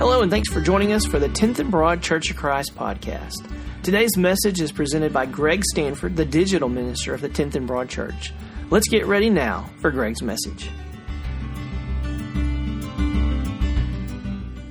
Hello, 0.00 0.22
and 0.22 0.30
thanks 0.30 0.48
for 0.50 0.62
joining 0.62 0.92
us 0.92 1.04
for 1.04 1.18
the 1.18 1.28
10th 1.28 1.58
and 1.58 1.70
Broad 1.70 2.02
Church 2.02 2.30
of 2.30 2.36
Christ 2.38 2.74
podcast. 2.74 3.34
Today's 3.82 4.16
message 4.16 4.58
is 4.58 4.72
presented 4.72 5.12
by 5.12 5.26
Greg 5.26 5.62
Stanford, 5.62 6.16
the 6.16 6.24
digital 6.24 6.70
minister 6.70 7.12
of 7.12 7.20
the 7.20 7.28
10th 7.28 7.54
and 7.54 7.66
Broad 7.66 7.90
Church. 7.90 8.32
Let's 8.70 8.88
get 8.88 9.04
ready 9.04 9.28
now 9.28 9.68
for 9.82 9.90
Greg's 9.90 10.22
message. 10.22 10.70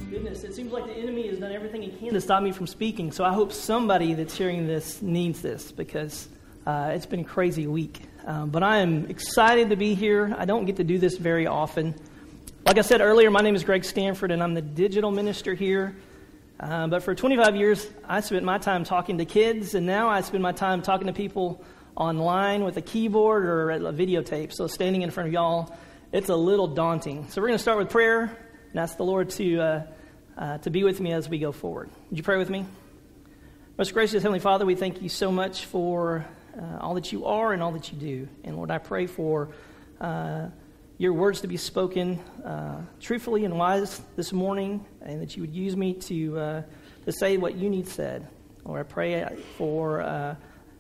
Goodness, 0.10 0.44
it 0.44 0.56
seems 0.56 0.72
like 0.72 0.88
the 0.88 0.96
enemy 0.96 1.28
has 1.28 1.38
done 1.38 1.52
everything 1.52 1.84
he 1.84 1.92
can 1.92 2.12
to 2.16 2.22
stop 2.22 2.42
me 2.42 2.52
from 2.52 2.66
speaking, 2.66 3.12
so 3.12 3.24
I 3.24 3.32
hope 3.32 3.54
somebody 3.54 4.16
that's 4.16 4.36
hearing 4.36 4.66
this 4.66 5.00
needs 5.04 5.44
this 5.44 5.72
because 5.72 6.28
uh, 6.66 6.94
it's 6.96 7.06
been 7.06 7.20
a 7.20 7.24
crazy 7.24 7.68
week. 7.68 8.02
Um, 8.26 8.50
but 8.50 8.64
I 8.64 8.80
am 8.80 9.06
excited 9.06 9.70
to 9.70 9.76
be 9.76 9.94
here. 9.94 10.34
I 10.40 10.46
don't 10.46 10.66
get 10.66 10.78
to 10.78 10.84
do 10.84 10.98
this 10.98 11.18
very 11.18 11.46
often. 11.46 11.94
Like 12.66 12.78
I 12.78 12.82
said 12.82 13.02
earlier, 13.02 13.32
my 13.32 13.42
name 13.42 13.56
is 13.56 13.64
Greg 13.64 13.84
Stanford, 13.84 14.32
and 14.32 14.44
I'm 14.44 14.54
the 14.54 14.62
digital 14.62 15.12
minister 15.12 15.54
here. 15.54 15.96
Uh, 16.60 16.88
but 16.88 17.02
for 17.02 17.16
25 17.16 17.56
years, 17.56 17.90
I 18.06 18.20
spent 18.20 18.44
my 18.44 18.58
time 18.58 18.84
talking 18.84 19.18
to 19.18 19.26
kids, 19.26 19.76
and 19.76 19.86
now 19.86 20.10
I 20.10 20.22
spend 20.22 20.44
my 20.44 20.52
time 20.52 20.82
talking 20.82 21.08
to 21.08 21.14
people 21.14 21.64
online 21.96 22.64
with 22.66 22.78
a 22.78 22.82
keyboard 22.82 23.46
or 23.46 23.72
a 23.72 23.94
videotape. 23.94 24.54
So 24.54 24.68
standing 24.68 25.02
in 25.04 25.10
front 25.10 25.28
of 25.28 25.34
y'all, 25.34 25.74
it's 26.12 26.30
a 26.30 26.36
little 26.36 26.68
daunting. 26.68 27.28
So 27.30 27.42
we're 27.42 27.48
going 27.48 27.58
to 27.58 27.62
start 27.62 27.78
with 27.78 27.90
prayer 27.90 28.38
and 28.72 28.80
ask 28.80 28.98
the 28.98 29.06
Lord 29.06 29.30
to, 29.32 29.60
uh, 29.60 29.84
uh, 30.38 30.58
to 30.60 30.70
be 30.70 30.84
with 30.84 31.00
me 31.00 31.14
as 31.14 31.30
we 31.30 31.40
go 31.40 31.52
forward. 31.52 31.90
Would 32.10 32.18
you 32.18 32.24
pray 32.24 32.38
with 32.38 32.50
me? 32.50 32.66
Most 33.78 33.94
gracious 33.94 34.22
Heavenly 34.22 34.42
Father, 34.42 34.66
we 34.66 34.76
thank 34.76 35.02
you 35.02 35.10
so 35.10 35.32
much 35.32 35.66
for 35.66 36.26
uh, 36.60 36.78
all 36.82 36.96
that 36.96 37.12
you 37.14 37.26
are 37.26 37.54
and 37.54 37.64
all 37.64 37.72
that 37.72 37.92
you 37.92 37.98
do. 37.98 38.28
And 38.44 38.58
Lord, 38.58 38.70
I 38.70 38.80
pray 38.80 39.08
for 39.08 39.50
uh, 40.02 40.50
your 41.00 41.14
words 41.14 41.40
to 41.42 41.48
be 41.48 41.56
spoken 41.56 42.20
uh, 42.46 42.82
truthfully 43.00 43.46
and 43.46 43.58
wise 43.58 44.02
this 44.18 44.34
morning, 44.34 44.86
and 45.02 45.22
that 45.22 45.36
you 45.36 45.42
would 45.42 45.56
use 45.56 45.76
me 45.76 45.94
to, 45.94 46.38
uh, 46.38 46.62
to 47.06 47.12
say 47.14 47.38
what 47.38 47.56
you 47.56 47.70
need 47.70 47.88
said. 47.88 48.28
Lord, 48.66 48.82
I 48.82 48.84
pray 48.84 49.38
for 49.58 50.02
uh, 50.02 50.36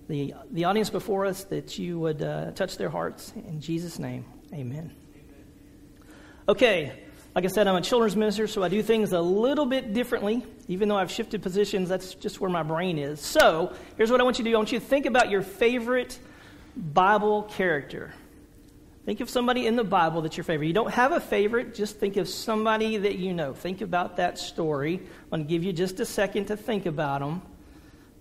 the, 0.09 0.33
the 0.51 0.65
audience 0.65 0.89
before 0.89 1.25
us 1.25 1.45
that 1.45 1.79
you 1.79 1.97
would 1.99 2.21
uh, 2.21 2.51
touch 2.51 2.75
their 2.75 2.89
hearts. 2.89 3.31
In 3.47 3.61
Jesus' 3.61 3.97
name, 3.97 4.25
amen. 4.53 4.91
Okay, 6.49 6.91
like 7.33 7.45
I 7.45 7.47
said, 7.47 7.67
I'm 7.67 7.77
a 7.77 7.81
children's 7.81 8.17
minister, 8.17 8.45
so 8.45 8.61
I 8.61 8.67
do 8.67 8.83
things 8.83 9.13
a 9.13 9.21
little 9.21 9.65
bit 9.65 9.93
differently. 9.93 10.45
Even 10.67 10.89
though 10.89 10.97
I've 10.97 11.11
shifted 11.11 11.41
positions, 11.41 11.87
that's 11.87 12.13
just 12.15 12.41
where 12.41 12.49
my 12.49 12.63
brain 12.63 12.97
is. 12.97 13.21
So, 13.21 13.73
here's 13.95 14.11
what 14.11 14.19
I 14.19 14.25
want 14.25 14.37
you 14.37 14.43
to 14.43 14.49
do 14.49 14.55
I 14.55 14.57
want 14.57 14.73
you 14.73 14.79
to 14.81 14.85
think 14.85 15.05
about 15.05 15.29
your 15.29 15.43
favorite 15.43 16.19
Bible 16.75 17.43
character. 17.43 18.13
Think 19.05 19.21
of 19.21 19.29
somebody 19.29 19.65
in 19.65 19.75
the 19.75 19.83
Bible 19.83 20.21
that's 20.21 20.37
your 20.37 20.43
favorite. 20.43 20.67
You 20.67 20.73
don't 20.73 20.93
have 20.93 21.11
a 21.11 21.19
favorite, 21.19 21.73
just 21.73 21.99
think 21.99 22.17
of 22.17 22.27
somebody 22.27 22.97
that 22.97 23.17
you 23.17 23.33
know. 23.33 23.53
Think 23.53 23.81
about 23.81 24.17
that 24.17 24.37
story. 24.37 24.95
I'm 24.95 25.29
going 25.29 25.43
to 25.43 25.49
give 25.49 25.63
you 25.63 25.73
just 25.73 25.99
a 25.99 26.05
second 26.05 26.45
to 26.45 26.57
think 26.57 26.85
about 26.85 27.21
them. 27.21 27.41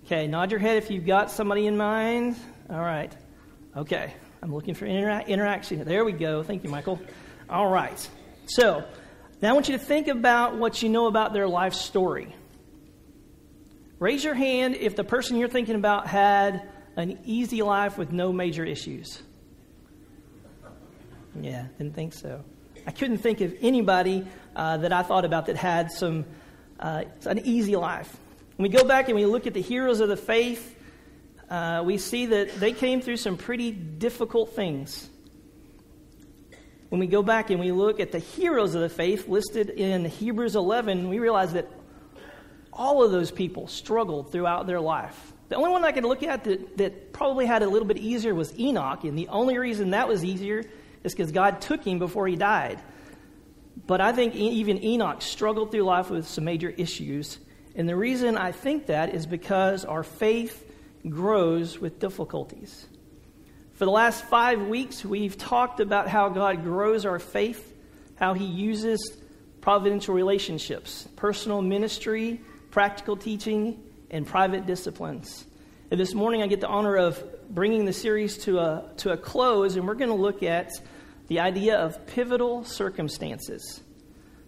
Okay, 0.06 0.27
nod 0.27 0.51
your 0.51 0.61
head 0.61 0.77
if 0.77 0.91
you've 0.91 1.05
got 1.05 1.31
somebody 1.31 1.67
in 1.67 1.77
mind. 1.77 2.37
All 2.71 2.81
right. 2.81 3.15
Okay, 3.77 4.15
I'm 4.43 4.55
looking 4.55 4.75
for 4.75 4.87
intera- 4.87 5.27
interaction. 5.27 5.84
There 5.84 6.05
we 6.05 6.12
go. 6.12 6.43
Thank 6.43 6.65
you, 6.65 6.71
Michael. 6.71 7.01
All 7.51 7.69
right. 7.69 8.09
So, 8.47 8.84
now 9.43 9.51
I 9.51 9.53
want 9.53 9.69
you 9.69 9.77
to 9.77 9.84
think 9.84 10.09
about 10.09 10.56
what 10.56 10.83
you 10.83 10.89
know 10.89 11.06
about 11.06 11.33
their 11.33 11.47
life 11.47 11.75
story. 11.75 12.34
Raise 13.99 14.25
your 14.25 14.34
hand 14.34 14.77
if 14.77 14.97
the 14.97 15.05
person 15.05 15.37
you're 15.37 15.49
thinking 15.49 15.75
about 15.75 16.06
had 16.06 16.69
an 16.97 17.19
easy 17.25 17.62
life 17.62 17.99
with 17.99 18.12
no 18.12 18.33
major 18.33 18.65
issues. 18.65 19.23
Yeah, 21.41 21.67
didn't 21.79 21.95
think 21.95 22.12
so. 22.12 22.45
I 22.87 22.91
couldn't 22.91 23.19
think 23.19 23.41
of 23.41 23.55
anybody 23.61 24.27
uh, 24.57 24.79
that 24.79 24.93
I 24.93 25.03
thought 25.03 25.25
about 25.25 25.47
that 25.47 25.57
had 25.57 25.91
some 25.91 26.25
uh, 26.81 27.05
an 27.27 27.41
easy 27.41 27.77
life. 27.77 28.17
When 28.57 28.71
we 28.71 28.77
go 28.77 28.84
back 28.84 29.09
and 29.09 29.17
we 29.17 29.27
look 29.27 29.47
at 29.47 29.55
the 29.55 29.62
heroes 29.62 30.01
of 30.01 30.09
the 30.09 30.17
faith, 30.17 30.77
uh, 31.50 31.83
we 31.84 31.99
see 31.99 32.27
that 32.27 32.59
they 32.61 32.72
came 32.72 33.00
through 33.00 33.16
some 33.16 33.37
pretty 33.37 33.72
difficult 33.72 34.55
things. 34.55 35.09
When 36.89 37.00
we 37.00 37.06
go 37.06 37.22
back 37.22 37.50
and 37.50 37.60
we 37.60 37.72
look 37.72 38.00
at 38.00 38.12
the 38.12 38.19
heroes 38.19 38.75
of 38.75 38.81
the 38.81 38.89
faith 38.89 39.28
listed 39.28 39.71
in 39.71 40.05
Hebrews 40.05 40.56
11, 40.56 41.09
we 41.09 41.19
realize 41.19 41.53
that 41.53 41.69
all 42.72 43.03
of 43.03 43.10
those 43.10 43.31
people 43.31 43.66
struggled 43.66 44.33
throughout 44.33 44.66
their 44.66 44.81
life. 44.81 45.33
The 45.49 45.56
only 45.56 45.71
one 45.71 45.84
I 45.84 45.93
could 45.93 46.05
look 46.05 46.22
at 46.22 46.45
that, 46.45 46.78
that 46.78 47.12
probably 47.12 47.47
had 47.47 47.62
a 47.62 47.69
little 47.69 47.89
bit 47.89 47.99
easier 47.99 48.34
was 48.34 48.59
Enoch, 48.59 49.05
and 49.05 49.19
the 49.19 49.28
only 49.28 49.59
reason 49.59 49.91
that 49.91 50.09
was 50.09 50.25
easier 50.25 50.65
is 51.04 51.14
because 51.14 51.32
God 51.32 51.60
took 51.60 51.84
him 51.84 51.98
before 51.98 52.26
he 52.26 52.36
died. 52.36 52.81
But 53.86 54.00
I 54.00 54.12
think 54.12 54.34
even 54.34 54.82
Enoch 54.82 55.22
struggled 55.22 55.70
through 55.70 55.82
life 55.82 56.10
with 56.10 56.26
some 56.26 56.44
major 56.44 56.70
issues. 56.70 57.38
And 57.75 57.88
the 57.88 57.97
reason 57.97 58.36
I 58.36 58.53
think 58.53 58.86
that 58.86 59.14
is 59.14 59.26
because 59.26 59.84
our 59.84 60.03
faith 60.03 60.64
grows 61.09 61.78
with 61.78 62.00
difficulties. 62.00 62.86
For 63.75 63.84
the 63.84 63.92
last 63.92 64.25
five 64.25 64.60
weeks, 64.66 65.04
we've 65.04 65.38
talked 65.38 65.78
about 65.78 66.09
how 66.09 66.28
God 66.28 66.64
grows 66.64 67.06
our 67.06 67.20
faith, 67.20 67.72
how 68.16 68.34
he 68.34 68.44
uses 68.44 69.16
providential 69.60 70.15
relationships, 70.15 71.06
personal 71.15 71.62
ministry, 71.62 72.41
practical 72.70 73.16
teaching, 73.16 73.80
and 74.10 74.26
private 74.26 74.66
disciplines. 74.66 75.44
And 75.91 76.00
this 76.00 76.15
morning, 76.15 76.42
I 76.42 76.48
get 76.48 76.60
the 76.60 76.69
honor 76.69 76.97
of 76.97 77.22
bringing 77.50 77.84
the 77.84 77.92
series 77.92 78.38
to 78.38 78.59
a, 78.59 78.84
to 78.98 79.12
a 79.12 79.16
close, 79.16 79.76
and 79.76 79.86
we're 79.86 79.94
going 79.94 80.10
to 80.10 80.16
look 80.16 80.42
at 80.42 80.70
the 81.28 81.41
idea 81.41 81.76
of 81.76 82.06
pivotal 82.06 82.64
circumstances. 82.64 83.81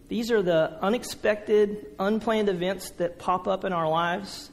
These 0.08 0.30
are 0.30 0.42
the 0.42 0.78
unexpected, 0.82 1.94
unplanned 1.98 2.48
events 2.48 2.90
that 2.92 3.18
pop 3.18 3.46
up 3.46 3.64
in 3.64 3.72
our 3.72 3.88
lives. 3.88 4.50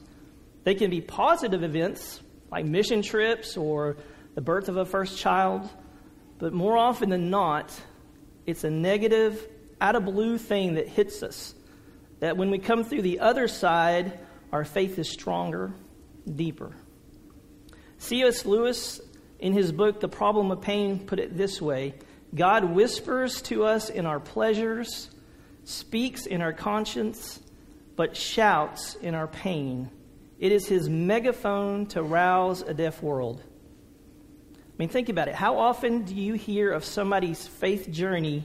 They 0.64 0.76
can 0.76 0.90
be 0.90 1.02
positive 1.02 1.64
events, 1.64 2.22
like 2.52 2.66
mission 2.66 3.02
trips 3.02 3.58
or 3.58 3.98
the 4.36 4.42
birth 4.42 4.70
of 4.70 4.78
a 4.78 4.86
first 4.86 5.18
child, 5.18 5.68
but 6.38 6.54
more 6.54 6.78
often 6.78 7.10
than 7.10 7.30
not, 7.30 7.74
it's 8.46 8.64
a 8.64 8.70
negative, 8.70 9.46
out 9.82 9.96
of 9.96 10.06
blue 10.06 10.38
thing 10.38 10.76
that 10.76 10.88
hits 10.88 11.24
us. 11.24 11.56
That 12.20 12.38
when 12.38 12.52
we 12.52 12.60
come 12.60 12.84
through 12.84 13.02
the 13.02 13.20
other 13.20 13.48
side, 13.48 14.20
our 14.52 14.64
faith 14.64 15.00
is 15.00 15.10
stronger, 15.10 15.74
deeper. 16.34 16.72
C.S. 18.00 18.46
Lewis, 18.46 19.02
in 19.40 19.54
his 19.54 19.72
book, 19.72 20.00
The 20.00 20.08
Problem 20.08 20.52
of 20.52 20.62
Pain, 20.62 21.00
put 21.00 21.20
it 21.20 21.38
this 21.38 21.62
way 21.62 21.96
God 22.36 22.66
whispers 22.66 23.42
to 23.44 23.66
us 23.66 23.90
in 23.90 24.06
our 24.06 24.20
pleasures, 24.20 25.10
speaks 25.64 26.26
in 26.26 26.42
our 26.42 26.54
conscience, 26.54 27.40
but 27.96 28.16
shouts 28.16 28.96
in 28.96 29.16
our 29.16 29.28
pain. 29.28 29.90
It 30.40 30.52
is 30.52 30.68
his 30.68 30.88
megaphone 30.88 31.88
to 31.88 32.04
rouse 32.04 32.62
a 32.62 32.74
deaf 32.74 33.02
world. 33.02 33.42
I 33.44 34.74
mean, 34.78 34.90
think 34.90 35.10
about 35.10 35.28
it. 35.28 35.34
How 35.34 35.58
often 35.58 36.04
do 36.04 36.14
you 36.14 36.36
hear 36.36 36.72
of 36.72 36.86
somebody's 36.86 37.48
faith 37.48 37.90
journey 37.90 38.44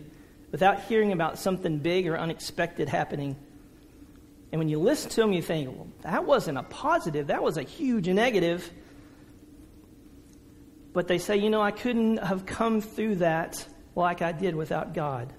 without 0.51 0.85
hearing 0.85 1.13
about 1.13 1.39
something 1.39 1.79
big 1.79 2.09
or 2.09 2.17
unexpected 2.17 2.89
happening? 2.89 3.37
And 4.51 4.59
when 4.59 4.71
you 4.71 4.79
listen 4.79 5.11
to 5.11 5.21
them, 5.21 5.35
you 5.35 5.43
think, 5.43 5.69
well, 5.69 5.89
that 6.03 6.25
wasn't 6.25 6.57
a 6.57 6.63
positive, 6.63 7.27
that 7.27 7.43
was 7.43 7.59
a 7.59 7.63
huge 7.63 8.09
negative. 8.09 8.71
But 10.93 11.09
they 11.09 11.19
say, 11.19 11.37
you 11.37 11.51
know, 11.51 11.63
I 11.63 11.71
couldn't 11.71 12.19
have 12.19 12.45
come 12.45 12.81
through 12.81 13.17
that 13.17 13.67
like 13.95 14.23
I 14.23 14.33
did 14.33 14.55
without 14.55 14.95
God. 14.95 15.33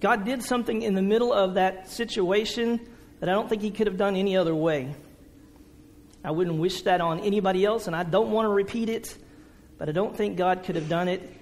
God 0.00 0.24
did 0.24 0.42
something 0.42 0.82
in 0.82 0.94
the 0.94 1.02
middle 1.02 1.32
of 1.32 1.54
that 1.54 1.90
situation 1.90 2.80
that 3.20 3.28
I 3.28 3.32
don't 3.32 3.48
think 3.48 3.62
He 3.62 3.70
could 3.70 3.88
have 3.88 3.96
done 3.96 4.14
any 4.14 4.36
other 4.36 4.54
way. 4.54 4.94
I 6.24 6.30
wouldn't 6.30 6.58
wish 6.58 6.82
that 6.82 7.00
on 7.00 7.20
anybody 7.20 7.64
else, 7.64 7.86
and 7.86 7.96
I 7.96 8.04
don't 8.04 8.30
want 8.30 8.46
to 8.46 8.50
repeat 8.50 8.88
it, 8.88 9.16
but 9.76 9.88
I 9.88 9.92
don't 9.92 10.16
think 10.16 10.36
God 10.36 10.62
could 10.64 10.76
have 10.76 10.88
done 10.88 11.08
it 11.08 11.32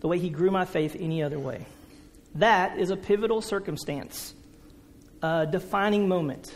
the 0.00 0.08
way 0.08 0.18
He 0.18 0.30
grew 0.30 0.50
my 0.50 0.64
faith 0.64 0.96
any 0.98 1.22
other 1.22 1.38
way. 1.38 1.66
That 2.36 2.78
is 2.78 2.90
a 2.90 2.96
pivotal 2.96 3.40
circumstance, 3.40 4.34
a 5.22 5.46
defining 5.46 6.06
moment. 6.06 6.54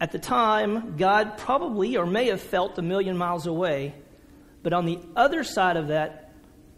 At 0.00 0.12
the 0.12 0.18
time, 0.20 0.96
God 0.96 1.38
probably 1.38 1.96
or 1.96 2.06
may 2.06 2.26
have 2.26 2.40
felt 2.40 2.78
a 2.78 2.82
million 2.82 3.16
miles 3.16 3.48
away 3.48 3.94
but 4.62 4.72
on 4.72 4.84
the 4.84 4.98
other 5.16 5.44
side 5.44 5.76
of 5.76 5.88
that 5.88 6.32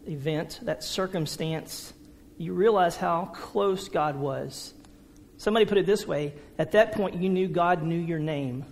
event, 0.05 0.59
that 0.63 0.83
circumstance, 0.83 1.93
you 2.37 2.53
realize 2.53 2.95
how 2.95 3.25
close 3.25 3.89
God 3.89 4.15
was. 4.15 4.73
Somebody 5.37 5.65
put 5.65 5.77
it 5.77 5.85
this 5.85 6.07
way 6.07 6.33
at 6.59 6.71
that 6.73 6.91
point, 6.93 7.15
you 7.15 7.29
knew 7.29 7.47
God 7.47 7.83
knew 7.83 7.99
your 7.99 8.19
name. 8.19 8.65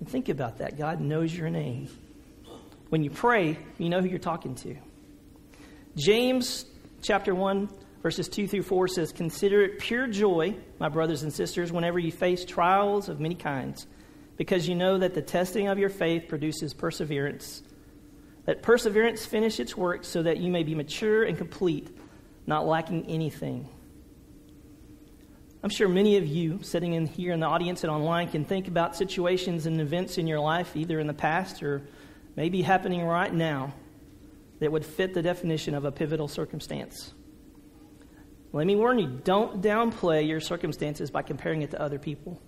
And 0.00 0.08
think 0.08 0.28
about 0.28 0.58
that 0.58 0.76
God 0.76 1.00
knows 1.00 1.34
your 1.34 1.48
name. 1.48 1.88
When 2.90 3.02
you 3.02 3.10
pray, 3.10 3.58
you 3.78 3.88
know 3.88 4.00
who 4.00 4.08
you're 4.08 4.18
talking 4.18 4.54
to. 4.56 4.76
James 5.96 6.66
chapter 7.02 7.34
1, 7.34 7.68
verses 8.02 8.28
2 8.28 8.46
through 8.48 8.62
4 8.62 8.88
says, 8.88 9.12
Consider 9.12 9.62
it 9.62 9.78
pure 9.78 10.06
joy, 10.06 10.56
my 10.78 10.88
brothers 10.88 11.22
and 11.22 11.32
sisters, 11.32 11.72
whenever 11.72 11.98
you 11.98 12.12
face 12.12 12.44
trials 12.44 13.08
of 13.08 13.20
many 13.20 13.34
kinds, 13.34 13.86
because 14.36 14.68
you 14.68 14.74
know 14.74 14.98
that 14.98 15.14
the 15.14 15.22
testing 15.22 15.68
of 15.68 15.78
your 15.78 15.88
faith 15.88 16.28
produces 16.28 16.74
perseverance. 16.74 17.62
Let 18.46 18.62
perseverance 18.62 19.24
finish 19.24 19.58
its 19.58 19.76
work 19.76 20.04
so 20.04 20.22
that 20.22 20.38
you 20.38 20.50
may 20.50 20.62
be 20.62 20.74
mature 20.74 21.24
and 21.24 21.36
complete, 21.36 21.88
not 22.46 22.66
lacking 22.66 23.06
anything. 23.06 23.68
I'm 25.62 25.70
sure 25.70 25.88
many 25.88 26.18
of 26.18 26.26
you 26.26 26.58
sitting 26.62 26.92
in 26.92 27.06
here 27.06 27.32
in 27.32 27.40
the 27.40 27.46
audience 27.46 27.84
and 27.84 27.90
online 27.90 28.28
can 28.28 28.44
think 28.44 28.68
about 28.68 28.96
situations 28.96 29.64
and 29.64 29.80
events 29.80 30.18
in 30.18 30.26
your 30.26 30.40
life, 30.40 30.76
either 30.76 31.00
in 31.00 31.06
the 31.06 31.14
past 31.14 31.62
or 31.62 31.88
maybe 32.36 32.60
happening 32.60 33.02
right 33.02 33.32
now, 33.32 33.72
that 34.58 34.70
would 34.70 34.84
fit 34.84 35.14
the 35.14 35.22
definition 35.22 35.74
of 35.74 35.86
a 35.86 35.90
pivotal 35.90 36.28
circumstance. 36.28 37.14
Let 38.52 38.66
me 38.66 38.76
warn 38.76 38.98
you 38.98 39.20
don't 39.24 39.62
downplay 39.62 40.28
your 40.28 40.40
circumstances 40.40 41.10
by 41.10 41.22
comparing 41.22 41.62
it 41.62 41.70
to 41.70 41.80
other 41.80 41.98
people. 41.98 42.40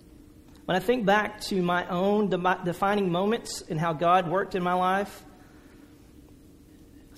When 0.65 0.77
I 0.77 0.79
think 0.79 1.05
back 1.05 1.41
to 1.45 1.61
my 1.61 1.87
own 1.87 2.29
defining 2.29 3.11
moments 3.11 3.63
and 3.67 3.79
how 3.79 3.93
God 3.93 4.29
worked 4.29 4.53
in 4.53 4.61
my 4.61 4.73
life, 4.73 5.23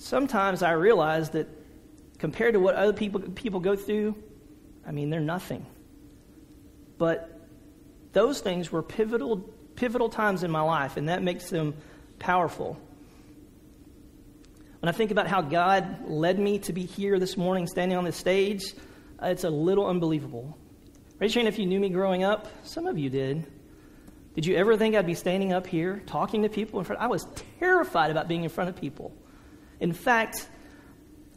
sometimes 0.00 0.62
I 0.62 0.72
realize 0.72 1.30
that 1.30 1.46
compared 2.18 2.54
to 2.54 2.60
what 2.60 2.74
other 2.74 2.92
people, 2.92 3.20
people 3.20 3.60
go 3.60 3.76
through, 3.76 4.16
I 4.86 4.92
mean, 4.92 5.10
they're 5.10 5.20
nothing. 5.20 5.66
But 6.98 7.38
those 8.12 8.40
things 8.40 8.72
were 8.72 8.82
pivotal, 8.82 9.38
pivotal 9.76 10.08
times 10.08 10.42
in 10.42 10.50
my 10.50 10.62
life, 10.62 10.96
and 10.96 11.08
that 11.08 11.22
makes 11.22 11.50
them 11.50 11.74
powerful. 12.18 12.80
When 14.80 14.88
I 14.88 14.92
think 14.92 15.10
about 15.10 15.26
how 15.26 15.42
God 15.42 16.08
led 16.08 16.38
me 16.38 16.58
to 16.60 16.72
be 16.72 16.86
here 16.86 17.18
this 17.18 17.36
morning, 17.36 17.66
standing 17.66 17.96
on 17.96 18.04
this 18.04 18.16
stage, 18.16 18.62
uh, 19.22 19.26
it's 19.26 19.44
a 19.44 19.50
little 19.50 19.86
unbelievable. 19.86 20.56
Raise 21.18 21.34
your 21.34 21.44
hand 21.44 21.52
if 21.52 21.58
you 21.58 21.66
knew 21.66 21.78
me 21.78 21.90
growing 21.90 22.24
up. 22.24 22.48
Some 22.64 22.86
of 22.86 22.98
you 22.98 23.10
did. 23.10 23.46
Did 24.34 24.46
you 24.46 24.56
ever 24.56 24.78
think 24.78 24.94
I'd 24.94 25.06
be 25.06 25.14
standing 25.14 25.52
up 25.52 25.66
here 25.66 26.02
talking 26.06 26.42
to 26.42 26.48
people 26.48 26.78
in 26.78 26.86
front? 26.86 27.02
I 27.02 27.08
was 27.08 27.26
terrified 27.58 28.10
about 28.10 28.28
being 28.28 28.44
in 28.44 28.48
front 28.48 28.70
of 28.70 28.76
people. 28.76 29.14
In 29.80 29.92
fact, 29.92 30.48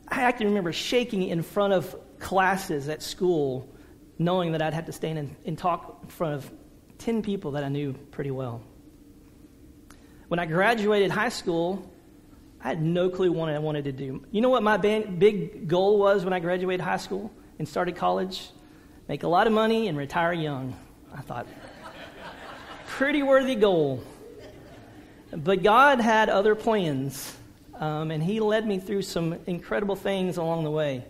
I 0.07 0.31
can 0.31 0.48
remember 0.48 0.74
shaking 0.74 1.24
in 1.24 1.42
front 1.42 1.74
of 1.74 1.95
classes 2.19 2.90
at 2.90 3.01
school 3.01 3.69
knowing 4.19 4.51
that 4.51 4.62
I'd 4.62 4.74
have 4.74 4.86
to 4.86 4.92
stand 4.92 5.18
and, 5.18 5.36
and 5.45 5.57
talk 5.57 6.00
in 6.04 6.10
front 6.10 6.36
of 6.36 6.51
10 7.00 7.22
people 7.22 7.51
that 7.51 7.63
I 7.63 7.69
knew 7.69 7.94
pretty 8.12 8.31
well. 8.31 8.62
When 10.28 10.40
I 10.40 10.45
graduated 10.45 11.12
high 11.12 11.30
school, 11.30 11.92
I 12.62 12.69
had 12.69 12.81
no 12.81 13.10
clue 13.10 13.31
what 13.31 13.50
I 13.50 13.60
wanted 13.60 13.86
to 13.86 13.92
do. 13.92 14.25
You 14.31 14.42
know 14.42 14.50
what 14.50 14.63
my 14.63 14.78
big 14.78 15.68
goal 15.68 16.00
was 16.00 16.24
when 16.24 16.34
I 16.34 16.39
graduated 16.39 16.81
high 16.81 16.98
school 16.98 17.31
and 17.60 17.68
started 17.68 17.96
college? 17.96 18.50
Make 19.07 19.24
a 19.24 19.28
lot 19.28 19.48
of 19.48 19.54
money 19.54 19.89
and 19.89 19.98
retire 19.98 20.31
young. 20.31 20.78
I 21.13 21.22
thought, 21.22 21.46
pretty 22.88 23.22
worthy 23.22 23.56
goal. 23.56 24.01
But 25.31 25.62
God 25.62 26.00
had 26.00 26.30
other 26.30 26.56
plans, 26.56 27.36
um, 27.83 28.12
and 28.12 28.24
He 28.24 28.39
led 28.39 28.65
me 28.65 28.80
through 28.80 29.01
some 29.01 29.35
incredible 29.45 29.97
things 29.97 30.38
along 30.38 30.63
the 30.63 30.71
way. 30.71 31.03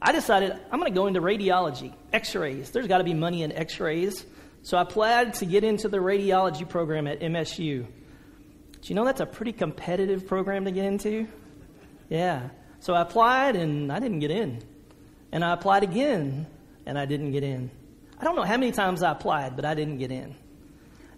I 0.00 0.12
decided 0.12 0.52
I'm 0.70 0.78
going 0.78 0.90
to 0.90 0.98
go 0.98 1.08
into 1.08 1.20
radiology, 1.20 1.92
x 2.10 2.34
rays. 2.34 2.70
There's 2.70 2.86
got 2.86 2.98
to 2.98 3.04
be 3.04 3.12
money 3.12 3.42
in 3.42 3.52
x 3.52 3.80
rays. 3.80 4.24
So 4.62 4.78
I 4.78 4.82
applied 4.82 5.34
to 5.34 5.46
get 5.46 5.62
into 5.62 5.88
the 5.88 5.98
radiology 5.98 6.66
program 6.66 7.06
at 7.06 7.20
MSU. 7.20 7.84
Do 7.84 7.88
you 8.82 8.94
know 8.94 9.04
that's 9.04 9.20
a 9.20 9.26
pretty 9.26 9.52
competitive 9.52 10.26
program 10.26 10.64
to 10.64 10.70
get 10.70 10.86
into? 10.86 11.28
Yeah. 12.08 12.48
So 12.80 12.94
I 12.94 13.02
applied 13.02 13.56
and 13.56 13.92
I 13.92 13.98
didn't 13.98 14.20
get 14.20 14.30
in. 14.30 14.62
And 15.32 15.44
I 15.44 15.52
applied 15.52 15.82
again 15.82 16.46
and 16.86 16.98
I 16.98 17.04
didn't 17.04 17.32
get 17.32 17.42
in. 17.42 17.70
I 18.18 18.24
don't 18.24 18.36
know 18.36 18.44
how 18.44 18.56
many 18.56 18.72
times 18.72 19.02
I 19.02 19.12
applied, 19.12 19.54
but 19.54 19.66
I 19.66 19.74
didn't 19.74 19.98
get 19.98 20.10
in. 20.10 20.34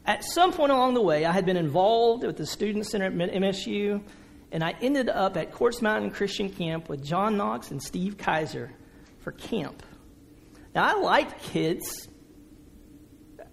At 0.05 0.25
some 0.25 0.53
point 0.53 0.73
along 0.73 0.95
the 0.95 1.03
way, 1.03 1.25
I 1.25 1.33
had 1.33 1.47
been 1.47 1.57
involved 1.57 2.25
with 2.25 2.37
the 2.37 2.47
Student 2.47 2.87
Center 2.87 3.07
at 3.07 3.13
MSU 3.13 4.03
and 4.51 4.65
I 4.65 4.75
ended 4.81 5.09
up 5.09 5.37
at 5.37 5.53
Quartz 5.53 5.83
Mountain 5.83 6.11
Christian 6.11 6.49
Camp 6.49 6.89
with 6.89 7.05
John 7.05 7.37
Knox 7.37 7.71
and 7.71 7.83
Steve 7.83 8.17
Kaiser 8.17 8.73
for 9.21 9.33
camp. 9.33 9.83
Now, 10.75 10.85
I 10.85 11.01
liked 11.01 11.43
kids 11.43 12.09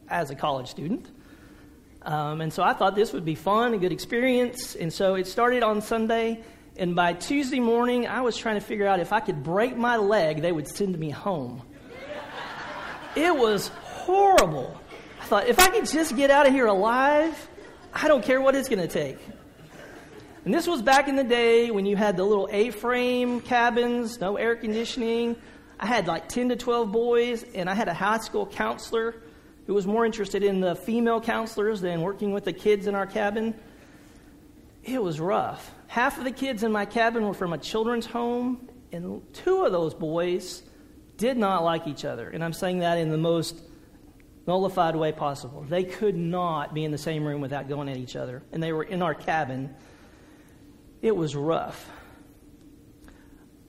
as 0.07 0.29
a 0.29 0.35
college 0.35 0.69
student. 0.69 1.09
Um, 2.01 2.41
and 2.41 2.53
so 2.53 2.61
I 2.61 2.73
thought 2.73 2.95
this 2.95 3.13
would 3.13 3.25
be 3.25 3.35
fun, 3.35 3.73
a 3.73 3.77
good 3.77 3.91
experience. 3.91 4.75
And 4.75 4.93
so 4.93 5.15
it 5.15 5.27
started 5.27 5.63
on 5.63 5.81
Sunday. 5.81 6.43
And 6.77 6.95
by 6.95 7.13
Tuesday 7.13 7.59
morning, 7.59 8.07
I 8.07 8.21
was 8.21 8.37
trying 8.37 8.55
to 8.55 8.61
figure 8.61 8.85
out 8.85 8.99
if 8.99 9.11
I 9.11 9.19
could 9.19 9.43
break 9.43 9.75
my 9.75 9.97
leg, 9.97 10.41
they 10.41 10.51
would 10.51 10.67
send 10.67 10.97
me 10.99 11.09
home. 11.09 11.63
It 13.15 13.35
was 13.35 13.69
horrible. 13.69 14.79
I 15.21 15.25
thought, 15.25 15.47
if 15.47 15.57
I 15.57 15.69
could 15.69 15.87
just 15.87 16.15
get 16.15 16.29
out 16.29 16.45
of 16.45 16.53
here 16.53 16.67
alive, 16.67 17.49
I 17.93 18.07
don't 18.07 18.23
care 18.23 18.41
what 18.41 18.55
it's 18.55 18.69
going 18.69 18.85
to 18.85 18.87
take. 18.87 19.17
And 20.45 20.53
this 20.53 20.67
was 20.67 20.83
back 20.83 21.07
in 21.07 21.15
the 21.15 21.23
day 21.23 21.71
when 21.71 21.87
you 21.87 21.95
had 21.95 22.17
the 22.17 22.23
little 22.23 22.47
A 22.51 22.69
frame 22.69 23.41
cabins, 23.41 24.21
no 24.21 24.37
air 24.37 24.55
conditioning. 24.55 25.35
I 25.79 25.87
had 25.87 26.05
like 26.05 26.29
10 26.29 26.49
to 26.49 26.55
12 26.55 26.91
boys, 26.91 27.43
and 27.55 27.67
I 27.67 27.73
had 27.73 27.87
a 27.87 27.95
high 27.95 28.19
school 28.19 28.45
counselor 28.45 29.15
who 29.65 29.73
was 29.73 29.87
more 29.87 30.05
interested 30.05 30.43
in 30.43 30.59
the 30.59 30.75
female 30.75 31.19
counselors 31.19 31.81
than 31.81 32.01
working 32.01 32.31
with 32.31 32.45
the 32.45 32.53
kids 32.53 32.85
in 32.85 32.93
our 32.93 33.07
cabin. 33.07 33.55
It 34.83 35.01
was 35.01 35.19
rough. 35.19 35.71
Half 35.87 36.19
of 36.19 36.25
the 36.25 36.31
kids 36.31 36.61
in 36.61 36.71
my 36.71 36.85
cabin 36.85 37.25
were 37.25 37.33
from 37.33 37.53
a 37.53 37.57
children's 37.57 38.05
home, 38.05 38.69
and 38.91 39.23
two 39.33 39.65
of 39.65 39.71
those 39.71 39.95
boys 39.95 40.61
did 41.17 41.37
not 41.37 41.63
like 41.63 41.87
each 41.87 42.05
other. 42.05 42.29
And 42.29 42.43
I'm 42.43 42.53
saying 42.53 42.79
that 42.79 42.99
in 42.99 43.09
the 43.09 43.17
most 43.17 43.59
nullified 44.45 44.95
way 44.95 45.11
possible. 45.11 45.65
They 45.67 45.85
could 45.85 46.15
not 46.15 46.75
be 46.75 46.83
in 46.83 46.91
the 46.91 46.99
same 46.99 47.25
room 47.25 47.41
without 47.41 47.67
going 47.67 47.89
at 47.89 47.97
each 47.97 48.15
other. 48.15 48.43
And 48.51 48.61
they 48.61 48.73
were 48.73 48.83
in 48.83 49.01
our 49.01 49.15
cabin 49.15 49.73
it 51.05 51.15
was 51.15 51.35
rough. 51.35 51.87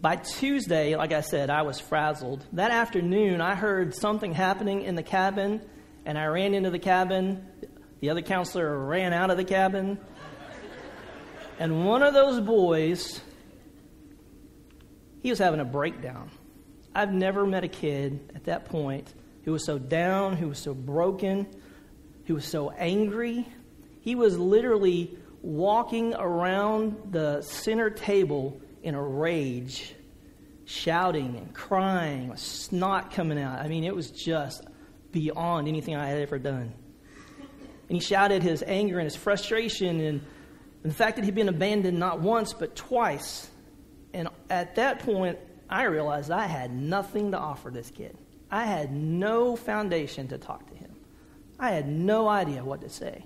By 0.01 0.17
Tuesday, 0.17 0.97
like 0.97 1.13
I 1.13 1.21
said, 1.21 1.51
I 1.51 1.63
was 1.63 1.79
frazzled. 1.79 2.43
That 2.55 2.71
afternoon, 2.71 3.43
I 3.43 3.55
heard 3.55 3.95
something 3.95 4.33
happening 4.33 4.81
in 4.81 4.95
the 4.95 5.03
cabin, 5.03 5.61
and 6.07 6.17
I 6.17 6.25
ran 6.29 6.55
into 6.55 6.71
the 6.71 6.79
cabin. 6.79 7.47
The 8.01 8.09
other 8.09 8.23
counselor 8.23 8.79
ran 8.87 9.13
out 9.13 9.31
of 9.31 9.37
the 9.37 9.45
cabin. 9.45 9.99
And 11.59 11.85
one 11.85 12.03
of 12.03 12.15
those 12.15 12.41
boys, 12.41 13.21
he 15.23 15.29
was 15.29 15.39
having 15.39 15.61
a 15.61 15.65
breakdown. 15.67 16.31
I've 16.95 17.13
never 17.13 17.45
met 17.45 17.65
a 17.65 17.69
kid 17.69 18.33
at 18.35 18.45
that 18.45 18.65
point 18.65 19.13
who 19.45 19.53
was 19.53 19.67
so 19.67 19.79
down, 19.79 20.39
who 20.39 20.49
was 20.49 20.59
so 20.59 20.73
broken, 20.73 21.47
who 22.25 22.35
was 22.37 22.47
so 22.47 22.71
angry. 22.71 23.47
He 24.01 24.15
was 24.15 24.39
literally 24.39 25.19
walking 25.47 26.13
around 26.13 27.13
the 27.13 27.41
center 27.41 27.89
table 27.89 28.61
in 28.83 28.97
a 28.97 29.03
rage, 29.03 29.95
shouting 30.65 31.37
and 31.37 31.55
crying, 31.55 32.37
snot 32.37 33.13
coming 33.13 33.39
out. 33.39 33.61
I 33.61 33.69
mean, 33.69 33.85
it 33.85 33.95
was 33.95 34.11
just 34.11 34.65
beyond 35.13 35.69
anything 35.69 35.95
I 35.95 36.09
had 36.09 36.19
ever 36.19 36.41
done. 36.41 36.75
And 37.89 37.97
he 37.97 38.01
shouted 38.01 38.43
his 38.43 38.65
anger 38.67 38.99
and 38.99 39.05
his 39.05 39.15
frustration 39.15 40.01
and, 40.01 40.21
and 40.83 40.93
the 40.93 40.97
fact 40.97 41.15
that 41.15 41.25
he'd 41.25 41.37
been 41.37 41.49
abandoned 41.49 41.97
not 41.97 42.21
once 42.21 42.53
but 42.53 42.75
twice. 42.75 43.49
And 44.13 44.27
at 44.51 44.75
that 44.75 44.99
point, 44.99 45.39
I 45.71 45.85
realized 45.85 46.33
I 46.33 46.47
had 46.47 46.73
nothing 46.73 47.31
to 47.31 47.39
offer 47.39 47.71
this 47.71 47.93
kid. 47.93 48.19
I 48.51 48.65
had 48.65 48.91
no 48.91 49.55
foundation 49.55 50.27
to 50.29 50.39
talk 50.39 50.69
to 50.71 50.75
him. 50.75 50.91
I 51.61 51.71
had 51.71 51.89
no 51.89 52.27
idea 52.29 52.65
what 52.65 52.81
to 52.81 52.89
say. 52.89 53.25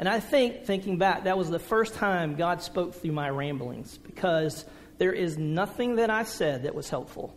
And 0.00 0.08
I 0.08 0.18
think, 0.18 0.64
thinking 0.64 0.96
back, 0.96 1.24
that 1.24 1.36
was 1.36 1.50
the 1.50 1.58
first 1.58 1.92
time 1.92 2.34
God 2.34 2.62
spoke 2.62 2.94
through 2.94 3.12
my 3.12 3.28
ramblings 3.28 3.98
because 3.98 4.64
there 4.96 5.12
is 5.12 5.36
nothing 5.36 5.96
that 5.96 6.08
I 6.08 6.22
said 6.22 6.62
that 6.62 6.74
was 6.74 6.88
helpful. 6.88 7.36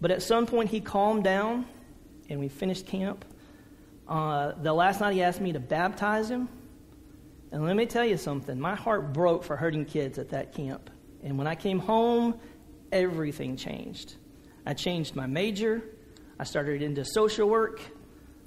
But 0.00 0.10
at 0.10 0.22
some 0.22 0.46
point, 0.46 0.70
he 0.70 0.80
calmed 0.80 1.24
down 1.24 1.66
and 2.30 2.40
we 2.40 2.48
finished 2.48 2.86
camp. 2.86 3.22
Uh, 4.08 4.52
the 4.62 4.72
last 4.72 5.00
night, 5.00 5.12
he 5.12 5.22
asked 5.22 5.42
me 5.42 5.52
to 5.52 5.60
baptize 5.60 6.30
him. 6.30 6.48
And 7.52 7.66
let 7.66 7.76
me 7.76 7.84
tell 7.84 8.04
you 8.04 8.16
something 8.16 8.58
my 8.58 8.74
heart 8.74 9.12
broke 9.12 9.44
for 9.44 9.54
hurting 9.54 9.84
kids 9.84 10.18
at 10.18 10.30
that 10.30 10.54
camp. 10.54 10.88
And 11.22 11.36
when 11.36 11.46
I 11.46 11.54
came 11.54 11.80
home, 11.80 12.40
everything 12.90 13.58
changed. 13.58 14.14
I 14.64 14.72
changed 14.72 15.14
my 15.14 15.26
major, 15.26 15.82
I 16.38 16.44
started 16.44 16.80
into 16.80 17.04
social 17.04 17.46
work, 17.46 17.82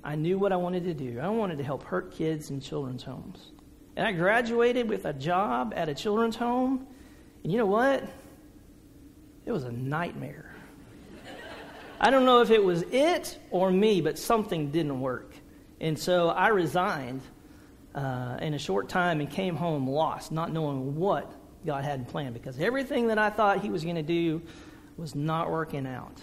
I 0.03 0.15
knew 0.15 0.39
what 0.39 0.51
I 0.51 0.55
wanted 0.55 0.85
to 0.85 0.93
do. 0.93 1.19
I 1.19 1.29
wanted 1.29 1.57
to 1.59 1.63
help 1.63 1.83
hurt 1.83 2.11
kids 2.13 2.49
in 2.49 2.59
children's 2.59 3.03
homes. 3.03 3.51
And 3.95 4.07
I 4.07 4.11
graduated 4.13 4.89
with 4.89 5.05
a 5.05 5.13
job 5.13 5.73
at 5.75 5.89
a 5.89 5.93
children's 5.93 6.35
home. 6.35 6.87
And 7.43 7.51
you 7.51 7.57
know 7.57 7.65
what? 7.65 8.03
It 9.45 9.51
was 9.51 9.63
a 9.63 9.71
nightmare. 9.71 10.55
I 11.99 12.09
don't 12.09 12.25
know 12.25 12.41
if 12.41 12.49
it 12.49 12.63
was 12.63 12.81
it 12.81 13.37
or 13.51 13.69
me, 13.69 14.01
but 14.01 14.17
something 14.17 14.71
didn't 14.71 15.01
work. 15.01 15.35
And 15.79 15.99
so 15.99 16.29
I 16.29 16.47
resigned 16.47 17.21
uh, 17.93 18.37
in 18.41 18.53
a 18.53 18.59
short 18.59 18.89
time 18.89 19.19
and 19.19 19.29
came 19.29 19.55
home 19.55 19.87
lost, 19.87 20.31
not 20.31 20.51
knowing 20.51 20.95
what 20.95 21.31
God 21.65 21.83
had 21.83 22.07
planned 22.07 22.33
because 22.33 22.59
everything 22.59 23.07
that 23.07 23.19
I 23.19 23.29
thought 23.29 23.61
He 23.61 23.69
was 23.69 23.83
going 23.83 23.97
to 23.97 24.03
do 24.03 24.41
was 24.97 25.13
not 25.13 25.51
working 25.51 25.85
out. 25.85 26.21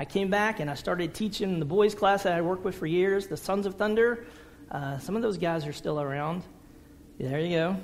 I 0.00 0.06
came 0.06 0.30
back 0.30 0.60
and 0.60 0.70
I 0.70 0.76
started 0.76 1.12
teaching 1.12 1.58
the 1.58 1.66
boys' 1.66 1.94
class 1.94 2.22
that 2.22 2.32
I 2.32 2.40
worked 2.40 2.64
with 2.64 2.74
for 2.74 2.86
years, 2.86 3.26
the 3.26 3.36
Sons 3.36 3.66
of 3.66 3.74
Thunder. 3.74 4.24
Uh, 4.70 4.96
some 4.96 5.14
of 5.14 5.20
those 5.20 5.36
guys 5.36 5.66
are 5.66 5.74
still 5.74 6.00
around. 6.00 6.42
There 7.18 7.38
you 7.38 7.54
go. 7.54 7.76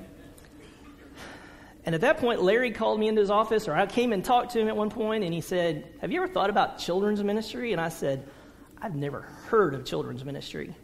And 1.85 1.95
at 1.95 2.01
that 2.01 2.17
point, 2.17 2.43
Larry 2.43 2.71
called 2.71 2.99
me 2.99 3.09
into 3.09 3.21
his 3.21 3.29
office, 3.29 3.69
or 3.69 3.75
I 3.75 3.85
came 3.85 4.15
and 4.15 4.25
talked 4.25 4.53
to 4.53 4.59
him 4.59 4.69
at 4.69 4.75
one 4.75 4.89
point, 4.89 5.25
and 5.25 5.35
he 5.35 5.43
said, 5.43 5.93
Have 6.01 6.11
you 6.11 6.23
ever 6.23 6.33
thought 6.33 6.49
about 6.49 6.79
children's 6.79 7.23
ministry? 7.23 7.73
And 7.73 7.81
I 7.83 7.91
said, 7.91 8.27
I've 8.81 8.97
never 8.97 9.21
heard 9.49 9.75
of 9.75 9.85
children's 9.85 10.25
ministry. 10.25 10.75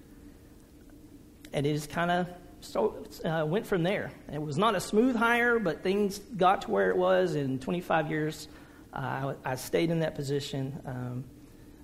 And 1.55 1.67
it 1.67 1.73
just 1.73 1.89
kind 1.89 2.11
of 2.11 2.29
so, 2.61 3.07
uh, 3.25 3.47
went 3.47 3.67
from 3.67 3.85
there. 3.85 4.13
It 4.31 4.43
was 4.43 4.59
not 4.59 4.75
a 4.75 4.81
smooth 4.81 5.17
hire, 5.17 5.59
but 5.59 5.83
things 5.83 6.19
got 6.19 6.61
to 6.63 6.71
where 6.71 6.91
it 6.91 6.97
was. 6.99 7.37
In 7.37 7.59
25 7.59 8.11
years, 8.11 8.49
I, 8.93 9.35
I, 9.45 9.55
stayed 9.55 9.91
in 9.91 10.01
that 10.01 10.15
position. 10.15 10.81
Um, 10.85 11.25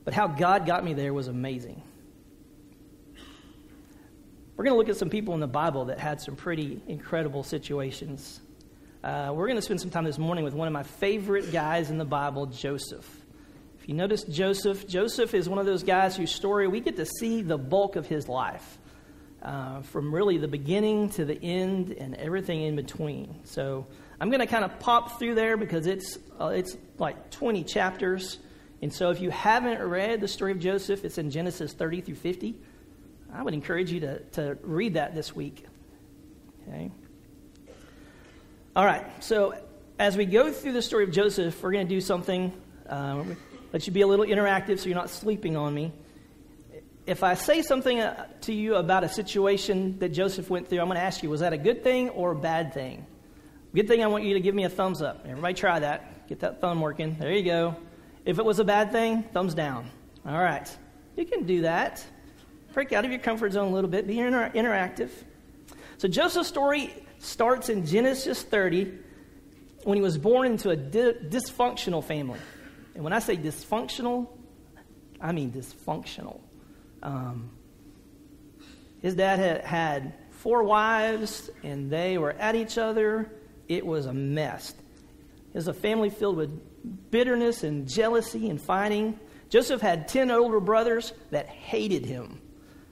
but 0.05 0.15
how 0.15 0.27
God 0.27 0.67
got 0.67 0.85
me 0.85 0.93
there 0.95 1.15
was 1.15 1.29
amazing. 1.29 1.83
We're 4.57 4.65
going 4.65 4.75
to 4.75 4.79
look 4.79 4.89
at 4.89 4.97
some 4.97 5.09
people 5.09 5.35
in 5.35 5.41
the 5.41 5.47
Bible 5.47 5.87
that 5.87 5.99
had 5.99 6.21
some 6.21 6.35
pretty 6.35 6.83
incredible 6.89 7.43
situations. 7.43 8.41
Uh, 9.05 9.33
we're 9.33 9.47
going 9.47 9.57
to 9.57 9.63
spend 9.63 9.81
some 9.81 9.91
time 9.91 10.05
this 10.05 10.19
morning 10.19 10.45
with 10.45 10.55
one 10.55 10.67
of 10.67 10.73
my 10.73 10.83
favorite 10.83 11.53
guys 11.53 11.91
in 11.91 11.99
the 11.99 12.05
Bible, 12.05 12.47
Joseph. 12.47 13.09
If 13.81 13.89
you 13.89 13.95
notice 13.95 14.25
Joseph, 14.25 14.89
Joseph 14.89 15.33
is 15.33 15.49
one 15.49 15.59
of 15.59 15.67
those 15.67 15.85
guys 15.85 16.17
whose 16.17 16.35
story 16.35 16.67
we 16.67 16.81
get 16.81 16.97
to 16.97 17.07
see 17.07 17.43
the 17.43 17.57
bulk 17.57 17.95
of 17.95 18.07
his 18.07 18.29
life, 18.29 18.79
uh, 19.43 19.83
from 19.83 20.13
really 20.13 20.39
the 20.39 20.49
beginning 20.49 21.11
to 21.11 21.25
the 21.25 21.41
end 21.41 21.93
and 21.93 22.17
everything 22.17 22.63
in 22.63 22.75
between. 22.75 23.37
So 23.45 23.87
I'm 24.21 24.31
going 24.31 24.41
to 24.41 24.47
kind 24.47 24.65
of 24.65 24.79
pop 24.81 25.19
through 25.19 25.35
there 25.37 25.57
because 25.57 25.87
it's 25.87 26.19
uh, 26.41 26.47
it's 26.47 26.77
like 26.99 27.31
20 27.31 27.65
chapters, 27.65 28.39
and 28.83 28.93
so 28.93 29.11
if 29.11 29.21
you 29.21 29.31
haven't 29.31 29.81
read 29.81 30.21
the 30.21 30.29
story 30.29 30.53
of 30.53 30.59
Joseph, 30.59 31.05
it's 31.05 31.19
in 31.19 31.31
Genesis 31.31 31.73
30 31.73 32.01
through 32.01 32.15
50. 32.17 32.57
I 33.33 33.43
would 33.43 33.55
encourage 33.55 33.93
you 33.93 34.01
to, 34.01 34.19
to 34.33 34.59
read 34.63 34.95
that 34.95 35.15
this 35.15 35.37
week. 35.37 35.67
Okay. 36.67 36.91
All 38.75 38.85
right, 38.85 39.05
so 39.23 39.55
as 39.99 40.17
we 40.17 40.25
go 40.25 40.53
through 40.53 40.73
the 40.73 40.83
story 40.83 41.05
of 41.05 41.11
Joseph, 41.11 41.61
we're 41.63 41.73
going 41.73 41.87
to 41.87 41.95
do 41.95 42.01
something 42.01 42.53
uh, 42.89 43.25
that 43.73 43.83
should 43.83 43.95
be 43.95 44.03
a 44.03 44.07
little 44.07 44.25
interactive 44.25 44.79
so 44.79 44.87
you're 44.87 44.95
not 44.97 45.11
sleeping 45.11 45.57
on 45.57 45.75
me. 45.75 45.93
If 47.07 47.23
I 47.23 47.35
say 47.35 47.63
something 47.63 48.01
uh, 48.01 48.27
to 48.43 48.53
you 48.53 48.77
about 48.77 49.03
a 49.03 49.09
situation 49.09 49.99
that 49.99 50.11
Joseph 50.11 50.51
went 50.51 50.69
through, 50.69 50.81
I'm 50.81 50.87
going 50.87 50.99
to 50.99 51.03
ask 51.03 51.23
you, 51.23 51.31
was 51.31 51.41
that 51.41 51.53
a 51.53 51.59
good 51.59 51.83
thing 51.83 52.11
or 52.11 52.33
a 52.33 52.37
bad 52.37 52.75
thing? 52.75 53.07
Good 53.79 53.87
thing, 53.87 54.03
I 54.03 54.09
want 54.09 54.25
you 54.25 54.35
to 54.35 54.41
give 54.41 54.57
me 54.57 54.65
a 54.65 54.69
thumbs 54.69 55.03
up. 55.03 55.25
Everybody 55.25 55.55
try 55.55 55.79
that. 55.79 56.27
Get 56.27 56.41
that 56.41 56.61
thumb 56.61 56.81
working. 56.81 57.17
There 57.17 57.31
you 57.31 57.45
go. 57.45 57.77
If 58.25 58.41
it 58.41 58.45
was 58.45 58.59
a 58.59 58.65
bad 58.65 58.91
thing, 58.91 59.23
thumbs 59.33 59.55
down. 59.55 59.89
All 60.27 60.43
right. 60.43 60.69
You 61.15 61.25
can 61.25 61.47
do 61.47 61.61
that. 61.61 62.05
Break 62.73 62.93
out 62.93 63.05
of 63.05 63.13
your 63.13 63.21
comfort 63.21 63.53
zone 63.53 63.69
a 63.69 63.73
little 63.73 63.89
bit. 63.89 64.09
Be 64.09 64.19
inter- 64.19 64.51
interactive. 64.51 65.11
So 65.99 66.09
Joseph's 66.09 66.49
story 66.49 66.93
starts 67.21 67.69
in 67.69 67.87
Genesis 67.87 68.43
30 68.43 68.99
when 69.85 69.95
he 69.95 70.03
was 70.03 70.19
born 70.19 70.47
into 70.47 70.71
a 70.71 70.77
di- 70.77 71.13
dysfunctional 71.13 72.03
family. 72.03 72.41
And 72.97 73.05
when 73.05 73.13
I 73.13 73.21
say 73.21 73.37
dysfunctional, 73.37 74.27
I 75.21 75.31
mean 75.31 75.53
dysfunctional. 75.53 76.41
Um, 77.01 77.53
his 79.03 79.15
dad 79.15 79.39
had, 79.39 79.65
had 79.65 80.15
four 80.31 80.65
wives, 80.65 81.49
and 81.63 81.89
they 81.93 82.19
were 82.19 82.33
at 82.33 82.57
each 82.57 82.77
other. 82.77 83.31
It 83.69 83.85
was 83.87 84.07
a 84.07 84.13
mess. 84.13 84.71
It 84.71 85.55
was 85.55 85.69
a 85.69 85.75
family 85.75 86.11
filled 86.11 86.37
with 86.37 87.11
bitterness 87.11 87.63
and 87.63 87.89
jealousy 87.89 88.49
and 88.49 88.61
fighting. 88.61 89.19
Joseph 89.51 89.81
had 89.81 90.09
10 90.09 90.31
older 90.31 90.61
brothers 90.61 91.13
that 91.31 91.47
hated 91.47 92.05
him. 92.05 92.41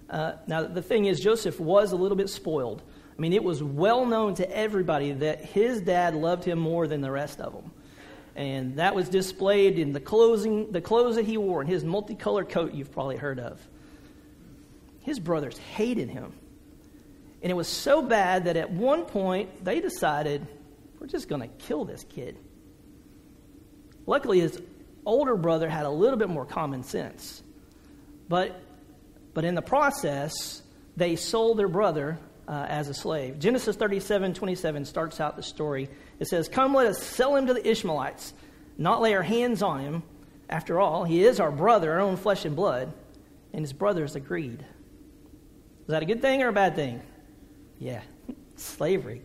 Uh, 0.09 0.33
now, 0.47 0.63
the 0.63 0.83
thing 0.83 1.07
is, 1.07 1.21
Joseph 1.21 1.59
was 1.59 1.93
a 1.93 1.97
little 1.97 2.17
bit 2.17 2.29
spoiled. 2.29 2.83
I 3.17 3.21
mean, 3.21 3.33
it 3.33 3.43
was 3.43 3.63
well 3.63 4.05
known 4.05 4.35
to 4.37 4.57
everybody 4.57 5.13
that 5.13 5.45
his 5.45 5.81
dad 5.81 6.15
loved 6.15 6.45
him 6.45 6.59
more 6.59 6.87
than 6.87 7.01
the 7.01 7.11
rest 7.11 7.41
of 7.41 7.53
them. 7.53 7.73
And 8.35 8.77
that 8.77 8.95
was 8.95 9.09
displayed 9.09 9.79
in 9.79 9.93
the, 9.93 10.01
clothing, 10.01 10.71
the 10.71 10.83
clothes 10.83 11.17
that 11.17 11.25
he 11.25 11.39
wore 11.39 11.63
and 11.63 11.71
his 11.71 11.85
multicolored 11.85 12.51
coat 12.51 12.75
you've 12.75 12.93
probably 12.93 13.17
heard 13.17 13.41
of. 13.41 13.59
His 15.01 15.19
brothers 15.19 15.57
hated 15.57 16.11
him. 16.11 16.35
And 17.43 17.51
it 17.51 17.55
was 17.55 17.69
so 17.69 18.03
bad 18.03 18.45
that 18.45 18.57
at 18.57 18.71
one 18.71 19.05
point 19.05 19.65
they 19.65 19.81
decided, 19.81 20.47
we're 20.99 21.07
just 21.07 21.29
going 21.29 21.43
to 21.43 21.49
kill 21.49 21.85
this 21.85 22.05
kid. 22.09 22.39
Luckily, 24.07 24.41
his 24.41 24.61
older 25.05 25.37
brother 25.37 25.69
had 25.69 25.87
a 25.87 25.91
little 25.91 26.19
bit 26.19 26.29
more 26.29 26.45
common 26.45 26.83
sense. 26.83 27.43
But, 28.29 28.61
but 29.35 29.45
in 29.45 29.55
the 29.55 29.63
process, 29.63 30.63
they 30.97 31.17
sold 31.17 31.59
their 31.59 31.69
brother 31.69 32.19
uh, 32.49 32.67
as 32.69 32.89
a 32.89 32.95
slave. 32.95 33.39
Genesis 33.39 33.77
37 33.77 34.35
27 34.35 34.85
starts 34.85 35.21
out 35.21 35.37
the 35.37 35.43
story. 35.43 35.89
It 36.19 36.29
says, 36.29 36.49
Come, 36.49 36.75
let 36.75 36.87
us 36.87 37.03
sell 37.03 37.37
him 37.37 37.47
to 37.47 37.55
the 37.55 37.69
Ishmaelites, 37.69 38.33
not 38.79 39.01
lay 39.01 39.15
our 39.15 39.23
hands 39.23 39.63
on 39.63 39.81
him. 39.81 40.03
After 40.49 40.81
all, 40.81 41.05
he 41.05 41.25
is 41.25 41.41
our 41.41 41.51
brother, 41.51 41.93
our 41.93 42.01
own 42.01 42.17
flesh 42.17 42.45
and 42.45 42.55
blood. 42.55 42.93
And 43.53 43.65
his 43.65 43.73
brothers 43.73 44.15
agreed. 44.15 44.61
Is 44.61 45.89
that 45.89 46.03
a 46.03 46.07
good 46.07 46.21
thing 46.21 46.43
or 46.43 46.49
a 46.49 46.53
bad 46.53 46.77
thing? 46.77 47.01
Yeah, 47.79 48.03
slavery. 48.57 49.23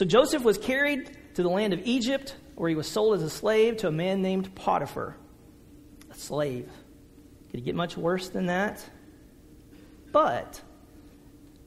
So 0.00 0.06
Joseph 0.06 0.44
was 0.44 0.56
carried 0.56 1.10
to 1.34 1.42
the 1.42 1.50
land 1.50 1.74
of 1.74 1.82
Egypt, 1.84 2.34
where 2.54 2.70
he 2.70 2.74
was 2.74 2.88
sold 2.88 3.16
as 3.16 3.22
a 3.22 3.28
slave 3.28 3.76
to 3.76 3.88
a 3.88 3.92
man 3.92 4.22
named 4.22 4.54
Potiphar. 4.54 5.14
A 6.10 6.14
slave. 6.14 6.70
Could 7.50 7.60
it 7.60 7.64
get 7.64 7.74
much 7.74 7.98
worse 7.98 8.30
than 8.30 8.46
that? 8.46 8.82
But 10.10 10.62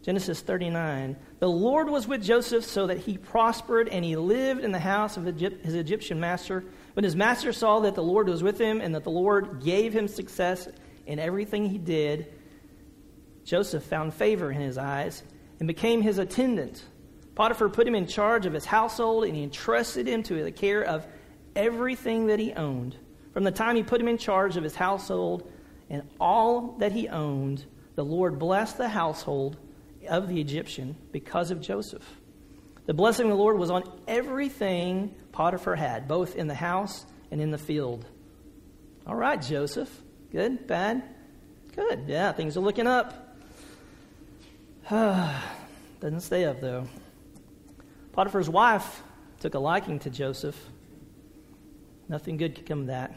Genesis 0.01 0.41
39. 0.41 1.15
The 1.37 1.47
Lord 1.47 1.91
was 1.91 2.07
with 2.07 2.23
Joseph 2.23 2.65
so 2.65 2.87
that 2.87 2.97
he 2.97 3.19
prospered 3.19 3.87
and 3.87 4.03
he 4.03 4.15
lived 4.15 4.63
in 4.63 4.71
the 4.71 4.79
house 4.79 5.15
of 5.15 5.25
his 5.25 5.75
Egyptian 5.75 6.19
master. 6.19 6.65
When 6.93 7.03
his 7.03 7.15
master 7.15 7.53
saw 7.53 7.81
that 7.81 7.93
the 7.93 8.01
Lord 8.01 8.27
was 8.27 8.41
with 8.41 8.59
him 8.59 8.81
and 8.81 8.95
that 8.95 9.03
the 9.03 9.11
Lord 9.11 9.63
gave 9.63 9.93
him 9.93 10.07
success 10.07 10.67
in 11.05 11.19
everything 11.19 11.69
he 11.69 11.77
did, 11.77 12.33
Joseph 13.45 13.83
found 13.83 14.15
favor 14.15 14.51
in 14.51 14.59
his 14.59 14.79
eyes 14.79 15.21
and 15.59 15.67
became 15.67 16.01
his 16.01 16.17
attendant. 16.17 16.83
Potiphar 17.35 17.69
put 17.69 17.87
him 17.87 17.95
in 17.95 18.07
charge 18.07 18.45
of 18.45 18.53
his 18.53 18.65
household 18.65 19.23
and 19.23 19.35
he 19.35 19.43
entrusted 19.43 20.07
him 20.07 20.23
to 20.23 20.43
the 20.43 20.51
care 20.51 20.83
of 20.83 21.05
everything 21.55 22.27
that 22.27 22.39
he 22.39 22.53
owned. 22.53 22.95
From 23.33 23.43
the 23.43 23.51
time 23.51 23.75
he 23.75 23.83
put 23.83 23.99
him 23.99 24.07
in 24.07 24.17
charge 24.17 24.57
of 24.57 24.63
his 24.63 24.75
household 24.75 25.51
and 25.89 26.03
all 26.19 26.75
that 26.79 26.91
he 26.91 27.07
owned, 27.07 27.65
the 27.95 28.05
Lord 28.05 28.37
blessed 28.39 28.77
the 28.77 28.89
household 28.89 29.57
of 30.07 30.27
the 30.27 30.39
Egyptian 30.39 30.95
because 31.11 31.51
of 31.51 31.61
Joseph. 31.61 32.03
The 32.85 32.93
blessing 32.93 33.25
of 33.25 33.31
the 33.31 33.41
Lord 33.41 33.57
was 33.57 33.71
on 33.71 33.83
everything 34.07 35.15
Potiphar 35.31 35.75
had, 35.75 36.07
both 36.07 36.35
in 36.35 36.47
the 36.47 36.55
house 36.55 37.05
and 37.31 37.41
in 37.41 37.49
the 37.49 37.57
field. 37.57 38.05
All 39.07 39.15
right, 39.15 39.41
Joseph. 39.41 39.89
Good? 40.31 40.67
Bad? 40.67 41.03
Good. 41.75 42.05
Yeah, 42.07 42.31
things 42.33 42.57
are 42.57 42.61
looking 42.61 42.87
up. 42.87 43.37
Doesn't 44.89 46.21
stay 46.21 46.45
up, 46.45 46.59
though. 46.59 46.87
Potiphar's 48.13 48.49
wife 48.49 49.03
took 49.39 49.55
a 49.55 49.59
liking 49.59 49.99
to 49.99 50.09
Joseph. 50.09 50.59
Nothing 52.07 52.37
good 52.37 52.55
could 52.55 52.65
come 52.65 52.81
of 52.81 52.87
that. 52.87 53.13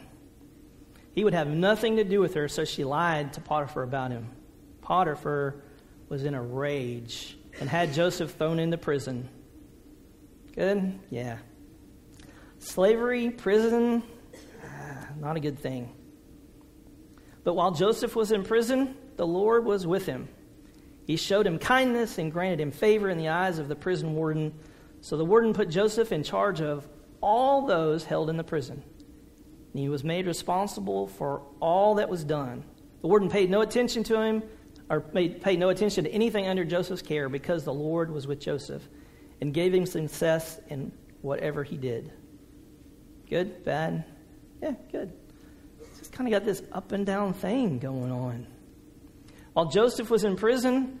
He 1.13 1.23
would 1.23 1.33
have 1.33 1.47
nothing 1.47 1.95
to 1.95 2.03
do 2.03 2.19
with 2.19 2.33
her, 2.33 2.47
so 2.47 2.65
she 2.65 2.83
lied 2.83 3.33
to 3.33 3.41
Potiphar 3.41 3.83
about 3.83 4.11
him. 4.11 4.29
Potiphar 4.81 5.55
was 6.09 6.23
in 6.23 6.33
a 6.33 6.41
rage 6.41 7.37
and 7.59 7.69
had 7.69 7.93
Joseph 7.93 8.31
thrown 8.31 8.59
into 8.59 8.77
prison. 8.77 9.29
Good? 10.55 10.99
Yeah. 11.09 11.37
Slavery, 12.59 13.29
prison, 13.29 14.03
ah, 14.63 15.07
not 15.19 15.37
a 15.37 15.39
good 15.39 15.59
thing. 15.59 15.93
But 17.43 17.53
while 17.53 17.71
Joseph 17.71 18.15
was 18.15 18.31
in 18.31 18.43
prison, 18.43 18.95
the 19.15 19.27
Lord 19.27 19.65
was 19.65 19.85
with 19.85 20.05
him. 20.05 20.27
He 21.05 21.15
showed 21.15 21.47
him 21.47 21.59
kindness 21.59 22.17
and 22.17 22.31
granted 22.31 22.59
him 22.59 22.71
favor 22.71 23.09
in 23.09 23.17
the 23.17 23.29
eyes 23.29 23.59
of 23.59 23.67
the 23.67 23.75
prison 23.75 24.15
warden. 24.15 24.53
So 25.07 25.15
the 25.15 25.23
warden 25.23 25.53
put 25.53 25.69
Joseph 25.69 26.11
in 26.11 26.21
charge 26.21 26.59
of 26.59 26.85
all 27.21 27.65
those 27.65 28.03
held 28.03 28.29
in 28.29 28.35
the 28.35 28.43
prison. 28.43 28.83
And 29.71 29.79
he 29.79 29.87
was 29.87 30.03
made 30.03 30.27
responsible 30.27 31.07
for 31.07 31.43
all 31.61 31.95
that 31.95 32.09
was 32.09 32.25
done. 32.25 32.65
The 32.99 33.07
warden 33.07 33.29
paid 33.29 33.49
no 33.49 33.61
attention 33.61 34.03
to 34.03 34.19
him 34.19 34.43
or 34.89 35.05
made, 35.13 35.41
paid 35.41 35.59
no 35.59 35.69
attention 35.69 36.03
to 36.03 36.11
anything 36.11 36.45
under 36.49 36.65
Joseph's 36.65 37.01
care 37.01 37.29
because 37.29 37.63
the 37.63 37.73
Lord 37.73 38.11
was 38.11 38.27
with 38.27 38.41
Joseph 38.41 38.83
and 39.39 39.53
gave 39.53 39.73
him 39.73 39.85
success 39.85 40.59
in 40.67 40.91
whatever 41.21 41.63
he 41.63 41.77
did. 41.77 42.11
Good? 43.29 43.63
Bad? 43.63 44.03
Yeah, 44.61 44.73
good. 44.91 45.13
Just 45.97 46.11
kind 46.11 46.27
of 46.27 46.37
got 46.37 46.45
this 46.45 46.61
up 46.73 46.91
and 46.91 47.05
down 47.05 47.31
thing 47.31 47.79
going 47.79 48.11
on. 48.11 48.45
While 49.53 49.67
Joseph 49.67 50.09
was 50.09 50.25
in 50.25 50.35
prison, 50.35 50.99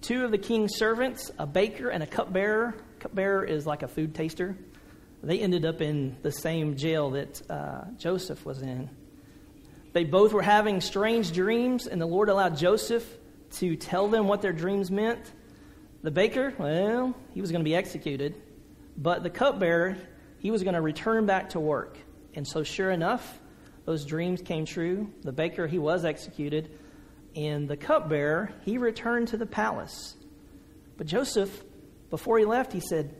two 0.00 0.24
of 0.24 0.32
the 0.32 0.38
king's 0.38 0.74
servants, 0.74 1.30
a 1.38 1.46
baker 1.46 1.90
and 1.90 2.02
a 2.02 2.08
cupbearer, 2.08 2.74
cupbearer 3.06 3.44
is 3.44 3.66
like 3.66 3.84
a 3.84 3.88
food 3.88 4.16
taster, 4.16 4.56
they 5.22 5.38
ended 5.38 5.64
up 5.64 5.80
in 5.80 6.16
the 6.22 6.32
same 6.32 6.76
jail 6.76 7.10
that 7.10 7.40
uh, 7.48 7.84
Joseph 7.96 8.44
was 8.44 8.62
in. 8.62 8.90
They 9.92 10.02
both 10.02 10.32
were 10.32 10.42
having 10.42 10.80
strange 10.80 11.32
dreams, 11.32 11.86
and 11.86 12.00
the 12.00 12.06
Lord 12.06 12.28
allowed 12.28 12.56
Joseph 12.56 13.06
to 13.58 13.76
tell 13.76 14.08
them 14.08 14.26
what 14.26 14.42
their 14.42 14.52
dreams 14.52 14.90
meant. 14.90 15.20
The 16.02 16.10
baker, 16.10 16.52
well, 16.58 17.14
he 17.32 17.40
was 17.40 17.52
going 17.52 17.60
to 17.60 17.64
be 17.64 17.76
executed, 17.76 18.42
but 18.98 19.22
the 19.22 19.30
cupbearer, 19.30 19.96
he 20.38 20.50
was 20.50 20.64
going 20.64 20.74
to 20.74 20.80
return 20.80 21.26
back 21.26 21.50
to 21.50 21.60
work. 21.60 21.96
And 22.34 22.46
so, 22.46 22.64
sure 22.64 22.90
enough, 22.90 23.38
those 23.84 24.04
dreams 24.04 24.42
came 24.42 24.64
true. 24.64 25.12
The 25.22 25.32
baker, 25.32 25.68
he 25.68 25.78
was 25.78 26.04
executed. 26.04 26.76
And 27.36 27.68
the 27.68 27.76
cupbearer, 27.76 28.50
he 28.64 28.78
returned 28.78 29.28
to 29.28 29.36
the 29.36 29.46
palace. 29.46 30.16
But 30.96 31.06
Joseph, 31.06 31.62
before 32.10 32.38
he 32.38 32.44
left, 32.44 32.72
he 32.72 32.80
said, 32.80 33.14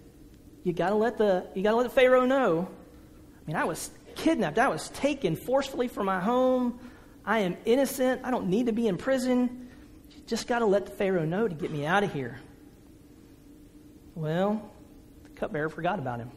You 0.64 0.72
gotta 0.72 0.94
let 0.94 1.18
the 1.18 1.46
you 1.54 1.62
gotta 1.62 1.76
let 1.76 1.84
the 1.84 1.90
Pharaoh 1.90 2.26
know. 2.26 2.68
I 2.68 3.46
mean, 3.46 3.56
I 3.56 3.64
was 3.64 3.90
kidnapped, 4.14 4.58
I 4.58 4.68
was 4.68 4.88
taken 4.90 5.36
forcefully 5.36 5.88
from 5.88 6.06
my 6.06 6.20
home. 6.20 6.78
I 7.24 7.40
am 7.40 7.56
innocent, 7.64 8.22
I 8.24 8.30
don't 8.30 8.48
need 8.48 8.66
to 8.66 8.72
be 8.72 8.86
in 8.86 8.96
prison. 8.96 9.68
You 10.10 10.22
just 10.26 10.46
gotta 10.46 10.66
let 10.66 10.86
the 10.86 10.92
Pharaoh 10.92 11.24
know 11.24 11.48
to 11.48 11.54
get 11.54 11.70
me 11.70 11.84
out 11.84 12.04
of 12.04 12.12
here. 12.12 12.40
Well, 14.14 14.70
the 15.24 15.30
cupbearer 15.30 15.68
forgot 15.68 15.98
about 15.98 16.20
him. 16.20 16.30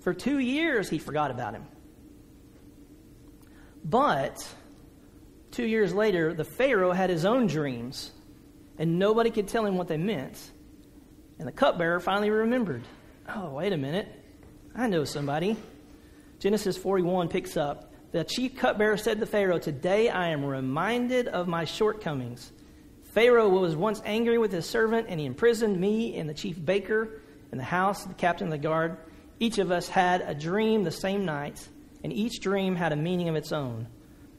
For 0.00 0.12
two 0.12 0.38
years, 0.38 0.90
he 0.90 0.98
forgot 0.98 1.30
about 1.30 1.54
him. 1.54 1.64
But 3.84 4.46
two 5.50 5.64
years 5.64 5.94
later, 5.94 6.34
the 6.34 6.44
Pharaoh 6.44 6.92
had 6.92 7.08
his 7.08 7.24
own 7.24 7.46
dreams, 7.46 8.10
and 8.78 8.98
nobody 8.98 9.30
could 9.30 9.48
tell 9.48 9.64
him 9.64 9.76
what 9.76 9.88
they 9.88 9.96
meant. 9.96 10.50
And 11.38 11.48
the 11.48 11.52
cupbearer 11.52 12.00
finally 12.00 12.30
remembered 12.30 12.82
oh, 13.28 13.50
wait 13.50 13.72
a 13.72 13.76
minute. 13.76 14.08
I 14.74 14.88
know 14.88 15.04
somebody. 15.04 15.56
Genesis 16.40 16.76
41 16.76 17.28
picks 17.28 17.56
up. 17.56 17.92
The 18.12 18.24
chief 18.24 18.56
cupbearer 18.56 18.96
said 18.96 19.18
to 19.20 19.26
Pharaoh, 19.26 19.58
Today 19.58 20.08
I 20.08 20.28
am 20.28 20.44
reminded 20.44 21.26
of 21.28 21.48
my 21.48 21.64
shortcomings. 21.64 22.52
Pharaoh 23.12 23.48
was 23.48 23.76
once 23.76 24.02
angry 24.04 24.38
with 24.38 24.52
his 24.52 24.66
servant, 24.66 25.06
and 25.08 25.18
he 25.18 25.26
imprisoned 25.26 25.80
me 25.80 26.16
and 26.16 26.28
the 26.28 26.34
chief 26.34 26.62
baker 26.62 27.20
in 27.52 27.58
the 27.58 27.64
house 27.64 28.02
of 28.02 28.08
the 28.08 28.14
captain 28.14 28.48
of 28.48 28.50
the 28.50 28.58
guard. 28.58 28.98
Each 29.38 29.58
of 29.58 29.70
us 29.70 29.88
had 29.88 30.20
a 30.22 30.34
dream 30.34 30.84
the 30.84 30.90
same 30.90 31.24
night, 31.24 31.66
and 32.02 32.12
each 32.12 32.40
dream 32.40 32.76
had 32.76 32.92
a 32.92 32.96
meaning 32.96 33.28
of 33.28 33.36
its 33.36 33.52
own. 33.52 33.86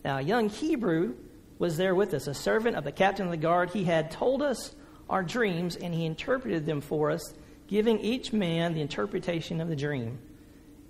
Now, 0.04 0.18
a 0.18 0.22
young 0.22 0.50
Hebrew 0.50 1.16
was 1.58 1.78
there 1.78 1.96
with 1.96 2.14
us, 2.14 2.28
a 2.28 2.34
servant 2.34 2.76
of 2.76 2.84
the 2.84 2.92
captain 2.92 3.26
of 3.26 3.32
the 3.32 3.38
guard. 3.38 3.72
He 3.72 3.86
had 3.86 4.12
told 4.12 4.42
us 4.42 4.76
our 5.10 5.24
dreams, 5.24 5.76
and 5.76 5.94
he 5.94 6.06
interpreted 6.06 6.66
them 6.66 6.82
for 6.82 7.12
us, 7.12 7.34
giving 7.68 8.00
each 8.00 8.34
man 8.34 8.74
the 8.74 8.82
interpretation 8.82 9.62
of 9.62 9.70
the 9.70 9.76
dream. 9.76 10.20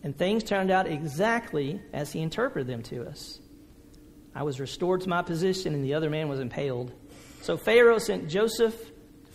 And 0.04 0.18
things 0.18 0.44
turned 0.44 0.72
out 0.72 0.88
exactly 0.88 1.82
as 1.92 2.12
he 2.12 2.22
interpreted 2.22 2.68
them 2.68 2.84
to 2.84 3.08
us. 3.08 3.40
I 4.34 4.44
was 4.44 4.60
restored 4.60 5.02
to 5.02 5.10
my 5.10 5.22
position, 5.22 5.74
and 5.74 5.84
the 5.84 5.94
other 5.94 6.10
man 6.10 6.30
was 6.30 6.40
impaled. 6.40 6.92
So 7.42 7.58
Pharaoh 7.58 8.00
sent 8.00 8.28
Joseph, 8.30 8.76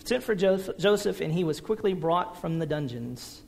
sent 0.05 0.23
for 0.23 0.35
Joseph, 0.35 1.21
and 1.21 1.33
he 1.33 1.45
was 1.45 1.61
quickly 1.61 1.95
brought 1.95 2.41
from 2.41 2.59
the 2.59 2.67
dungeons. 2.67 3.43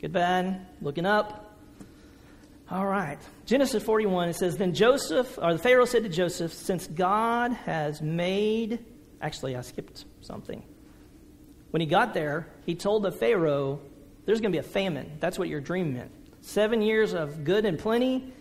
Good, 0.00 0.12
bad, 0.12 0.66
looking 0.80 1.06
up. 1.06 1.58
All 2.70 2.86
right. 2.86 3.18
Genesis 3.44 3.82
41, 3.82 4.30
it 4.30 4.36
says, 4.36 4.56
Then 4.56 4.74
Joseph, 4.74 5.38
or 5.40 5.52
the 5.52 5.58
Pharaoh 5.58 5.84
said 5.84 6.02
to 6.02 6.08
Joseph, 6.08 6.52
Since 6.52 6.88
God 6.88 7.52
has 7.52 8.02
made, 8.02 8.84
actually, 9.26 9.56
I 9.56 9.60
skipped 9.62 10.04
something. 10.20 10.62
When 11.70 11.80
he 11.80 11.86
got 11.86 12.14
there, 12.14 12.46
he 12.64 12.74
told 12.74 13.02
the 13.02 13.12
Pharaoh, 13.12 13.80
There's 14.24 14.40
going 14.40 14.52
to 14.52 14.56
be 14.56 14.66
a 14.66 14.70
famine. 14.70 15.18
That's 15.20 15.38
what 15.38 15.48
your 15.48 15.60
dream 15.60 15.94
meant. 15.94 16.12
Seven 16.40 16.80
years 16.80 17.12
of 17.12 17.42
good 17.42 17.64
and 17.64 17.78
plenty, 17.78 18.32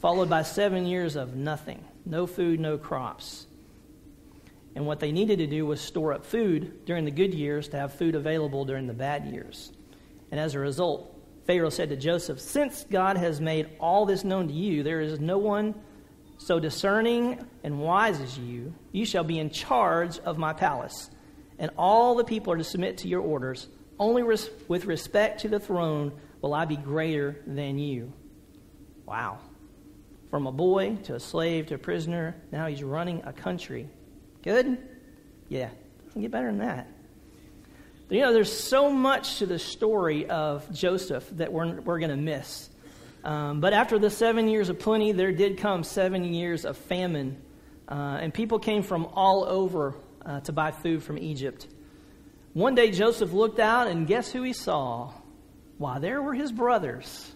followed 0.00 0.30
by 0.30 0.42
seven 0.42 0.86
years 0.86 1.16
of 1.16 1.34
nothing. 1.34 1.84
No 2.06 2.26
food, 2.26 2.60
no 2.60 2.78
crops. 2.78 3.46
And 4.76 4.86
what 4.86 5.00
they 5.00 5.10
needed 5.10 5.38
to 5.38 5.46
do 5.48 5.66
was 5.66 5.80
store 5.80 6.12
up 6.12 6.24
food 6.24 6.84
during 6.86 7.04
the 7.04 7.10
good 7.10 7.34
years 7.34 7.68
to 7.70 7.76
have 7.76 7.94
food 7.94 8.14
available 8.14 8.64
during 8.64 8.86
the 8.86 8.94
bad 8.94 9.26
years. 9.26 9.72
And 10.30 10.38
as 10.38 10.54
a 10.54 10.60
result, 10.60 11.14
Pharaoh 11.46 11.70
said 11.70 11.88
to 11.88 11.96
Joseph, 11.96 12.38
Since 12.38 12.84
God 12.88 13.16
has 13.16 13.40
made 13.40 13.70
all 13.80 14.06
this 14.06 14.22
known 14.22 14.46
to 14.46 14.54
you, 14.54 14.84
there 14.84 15.00
is 15.00 15.18
no 15.18 15.38
one 15.38 15.74
so 16.38 16.58
discerning 16.58 17.44
and 17.62 17.80
wise 17.80 18.20
as 18.20 18.38
you. 18.38 18.74
You 18.92 19.04
shall 19.04 19.24
be 19.24 19.38
in 19.38 19.50
charge 19.50 20.18
of 20.20 20.38
my 20.38 20.52
palace, 20.52 21.10
and 21.58 21.70
all 21.76 22.14
the 22.14 22.24
people 22.24 22.52
are 22.52 22.58
to 22.58 22.64
submit 22.64 22.98
to 22.98 23.08
your 23.08 23.20
orders. 23.20 23.68
Only 23.98 24.22
res- 24.22 24.50
with 24.68 24.86
respect 24.86 25.40
to 25.42 25.48
the 25.48 25.60
throne 25.60 26.12
will 26.40 26.54
I 26.54 26.64
be 26.64 26.76
greater 26.76 27.42
than 27.46 27.78
you. 27.78 28.12
Wow. 29.04 29.38
From 30.30 30.46
a 30.46 30.52
boy 30.52 30.96
to 31.04 31.14
a 31.14 31.20
slave 31.20 31.66
to 31.66 31.74
a 31.74 31.78
prisoner, 31.78 32.36
now 32.52 32.66
he's 32.66 32.82
running 32.82 33.22
a 33.24 33.32
country. 33.32 33.88
Good? 34.42 34.78
Yeah, 35.48 35.70
doesn't 36.06 36.22
get 36.22 36.30
better 36.30 36.48
than 36.48 36.58
that. 36.58 36.86
But, 38.06 38.16
you 38.16 38.22
know, 38.22 38.32
there's 38.32 38.52
so 38.52 38.90
much 38.90 39.38
to 39.38 39.46
the 39.46 39.58
story 39.58 40.28
of 40.30 40.70
Joseph 40.72 41.28
that 41.32 41.52
we're, 41.52 41.80
we're 41.80 41.98
going 41.98 42.10
to 42.10 42.16
miss. 42.16 42.70
Um, 43.24 43.60
but 43.60 43.72
after 43.72 43.98
the 43.98 44.10
seven 44.10 44.48
years 44.48 44.68
of 44.68 44.78
plenty, 44.78 45.12
there 45.12 45.32
did 45.32 45.58
come 45.58 45.84
seven 45.84 46.24
years 46.24 46.64
of 46.64 46.76
famine. 46.76 47.40
Uh, 47.88 48.18
and 48.20 48.32
people 48.32 48.58
came 48.58 48.82
from 48.82 49.06
all 49.14 49.44
over 49.44 49.94
uh, 50.24 50.40
to 50.40 50.52
buy 50.52 50.70
food 50.70 51.02
from 51.02 51.18
Egypt. 51.18 51.66
One 52.52 52.74
day, 52.74 52.90
Joseph 52.90 53.32
looked 53.32 53.60
out, 53.60 53.88
and 53.88 54.06
guess 54.06 54.32
who 54.32 54.42
he 54.42 54.52
saw? 54.52 55.12
Why, 55.78 55.98
there 55.98 56.22
were 56.22 56.34
his 56.34 56.52
brothers. 56.52 57.32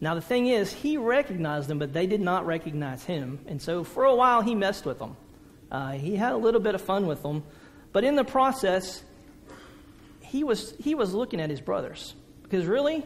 Now, 0.00 0.14
the 0.14 0.20
thing 0.20 0.46
is, 0.46 0.72
he 0.72 0.96
recognized 0.96 1.68
them, 1.68 1.78
but 1.78 1.92
they 1.92 2.06
did 2.06 2.20
not 2.20 2.46
recognize 2.46 3.04
him. 3.04 3.40
And 3.46 3.60
so, 3.60 3.84
for 3.84 4.04
a 4.04 4.14
while, 4.14 4.40
he 4.40 4.54
messed 4.54 4.86
with 4.86 4.98
them. 4.98 5.16
Uh, 5.70 5.92
he 5.92 6.16
had 6.16 6.32
a 6.32 6.36
little 6.36 6.60
bit 6.60 6.74
of 6.74 6.80
fun 6.80 7.06
with 7.06 7.22
them, 7.22 7.44
but 7.92 8.02
in 8.02 8.16
the 8.16 8.24
process, 8.24 9.04
he 10.20 10.42
was, 10.42 10.74
he 10.78 10.94
was 10.94 11.14
looking 11.14 11.40
at 11.40 11.50
his 11.50 11.60
brothers. 11.60 12.14
Because 12.42 12.66
really, 12.66 13.04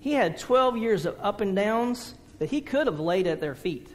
he 0.00 0.12
had 0.12 0.38
12 0.38 0.76
years 0.76 1.06
of 1.06 1.16
up 1.20 1.40
and 1.40 1.54
downs 1.54 2.14
that 2.38 2.50
he 2.50 2.60
could 2.60 2.86
have 2.86 2.98
laid 2.98 3.26
at 3.26 3.40
their 3.40 3.54
feet. 3.54 3.88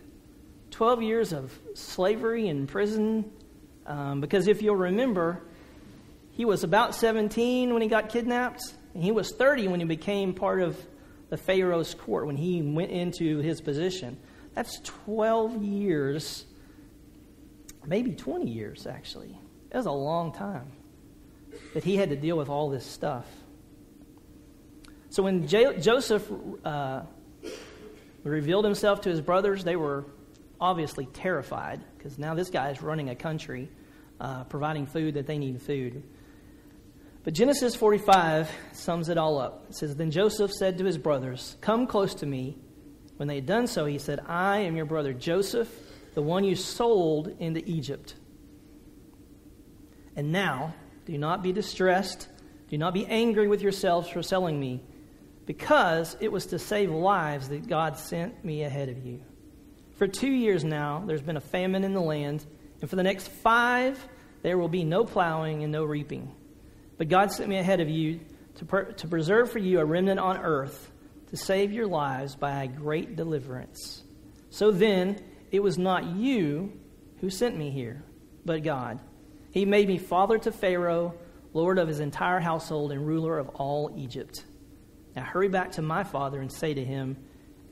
12 0.72 1.02
years 1.04 1.34
of 1.34 1.58
slavery 1.74 2.48
and 2.48 2.68
prison. 2.68 3.32
Um, 3.86 4.22
because 4.22 4.48
if 4.48 4.62
you'll 4.62 4.76
remember, 4.76 5.42
he 6.32 6.46
was 6.46 6.64
about 6.64 6.96
17 6.96 7.74
when 7.74 7.82
he 7.82 7.88
got 7.88 8.10
kidnapped, 8.10 8.62
and 8.94 9.04
he 9.04 9.12
was 9.12 9.32
30 9.32 9.68
when 9.68 9.80
he 9.80 9.86
became 9.86 10.34
part 10.34 10.62
of 10.62 10.78
the 11.30 11.38
Pharaoh's 11.38 11.94
court, 11.94 12.28
when 12.28 12.38
he 12.38 12.62
went 12.62 12.92
into 12.92 13.40
his 13.40 13.62
position. 13.62 14.18
That's 14.54 14.80
12 14.82 15.64
years 15.64 16.46
maybe 17.88 18.12
20 18.12 18.50
years, 18.50 18.88
actually. 18.88 19.38
It 19.72 19.78
was 19.78 19.86
a 19.86 19.92
long 19.92 20.32
time 20.32 20.72
that 21.74 21.84
he 21.84 21.96
had 21.96 22.10
to 22.10 22.16
deal 22.16 22.38
with 22.38 22.50
all 22.50 22.70
this 22.70 22.86
stuff. 22.86 23.26
So 25.16 25.24
when 25.24 25.48
J- 25.48 25.80
Joseph 25.80 26.30
uh, 26.66 27.04
revealed 28.26 28.66
himself 28.66 29.00
to 29.04 29.10
his 29.10 29.22
brothers, 29.22 29.64
they 29.64 29.78
were 29.78 30.04
obviously 30.60 31.06
terrified 31.06 31.80
because 31.98 32.20
now 32.20 32.36
this 32.36 32.50
guy 32.50 32.70
is 32.72 32.82
running 32.82 33.08
a 33.08 33.16
country, 33.16 33.70
uh, 34.20 34.44
providing 34.44 34.86
food 34.86 35.14
that 35.14 35.26
they 35.26 35.38
need 35.38 35.62
food. 35.62 36.04
But 37.24 37.34
Genesis 37.34 37.78
45 37.78 38.52
sums 38.74 39.08
it 39.08 39.18
all 39.18 39.40
up. 39.40 39.68
It 39.70 39.78
says, 39.78 39.96
Then 39.96 40.12
Joseph 40.12 40.52
said 40.52 40.80
to 40.80 40.84
his 40.84 40.98
brothers, 40.98 41.56
Come 41.62 41.88
close 41.88 42.14
to 42.16 42.26
me. 42.26 42.58
When 43.16 43.30
they 43.30 43.36
had 43.36 43.46
done 43.46 43.68
so, 43.68 43.86
he 43.86 44.00
said, 44.00 44.20
I 44.28 44.58
am 44.58 44.76
your 44.76 44.86
brother 44.86 45.14
Joseph 45.14 45.70
the 46.14 46.22
one 46.22 46.44
you 46.44 46.58
sold 46.58 47.34
into 47.40 47.64
Egypt. 47.66 48.16
And 50.18 50.34
now, 50.34 50.76
do 51.06 51.18
not 51.18 51.42
be 51.42 51.54
distressed. 51.54 52.28
Do 52.68 52.78
not 52.78 52.94
be 52.94 53.06
angry 53.06 53.48
with 53.48 53.62
yourselves 53.62 54.10
for 54.10 54.22
selling 54.22 54.60
me, 54.60 54.82
because 55.46 56.18
it 56.20 56.32
was 56.32 56.48
to 56.48 56.60
save 56.60 56.90
lives 56.90 57.50
that 57.50 57.68
God 57.68 57.98
sent 57.98 58.44
me 58.44 58.64
ahead 58.64 58.90
of 58.90 59.06
you. 59.06 59.22
For 59.98 60.08
two 60.08 60.32
years 60.32 60.64
now, 60.64 61.04
there's 61.06 61.22
been 61.22 61.38
a 61.38 61.42
famine 61.42 61.84
in 61.84 61.94
the 61.94 62.02
land, 62.02 62.46
and 62.82 62.90
for 62.90 62.96
the 62.96 63.04
next 63.04 63.30
five, 63.30 64.06
there 64.42 64.58
will 64.58 64.68
be 64.68 64.84
no 64.84 65.06
plowing 65.06 65.64
and 65.64 65.72
no 65.72 65.84
reaping. 65.84 66.34
But 66.98 67.10
God 67.10 67.32
sent 67.32 67.50
me 67.50 67.58
ahead 67.58 67.80
of 67.80 67.90
you 67.90 68.20
to, 68.56 68.66
per- 68.66 68.92
to 68.92 69.08
preserve 69.08 69.52
for 69.52 69.60
you 69.60 69.80
a 69.80 69.86
remnant 69.86 70.20
on 70.20 70.38
earth, 70.38 70.92
to 71.30 71.38
save 71.38 71.72
your 71.72 71.88
lives 71.88 72.36
by 72.36 72.64
a 72.64 72.68
great 72.68 73.16
deliverance. 73.16 74.04
So 74.50 74.72
then, 74.72 75.20
it 75.52 75.62
was 75.62 75.78
not 75.78 76.06
you 76.06 76.74
who 77.22 77.30
sent 77.30 77.58
me 77.58 77.70
here, 77.72 78.04
but 78.46 78.64
God. 78.64 79.00
He 79.52 79.66
made 79.66 79.88
me 79.88 79.98
father 79.98 80.38
to 80.40 80.52
Pharaoh, 80.52 81.16
lord 81.54 81.80
of 81.80 81.88
his 81.88 82.02
entire 82.02 82.40
household, 82.40 82.92
and 82.92 83.08
ruler 83.08 83.38
of 83.38 83.50
all 83.50 83.94
Egypt. 83.96 84.44
Now 85.16 85.24
hurry 85.24 85.48
back 85.48 85.72
to 85.74 85.82
my 85.82 86.04
father 86.04 86.42
and 86.42 86.52
say 86.52 86.74
to 86.74 86.84
him, 86.84 87.18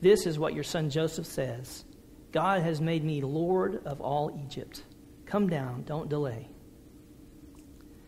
This 0.00 0.26
is 0.26 0.38
what 0.38 0.54
your 0.54 0.64
son 0.64 0.90
Joseph 0.90 1.26
says 1.26 1.84
God 2.32 2.62
has 2.62 2.80
made 2.80 3.04
me 3.04 3.20
lord 3.20 3.84
of 3.84 4.00
all 4.00 4.40
Egypt. 4.44 4.82
Come 5.26 5.48
down, 5.48 5.82
don't 5.82 6.08
delay. 6.08 6.48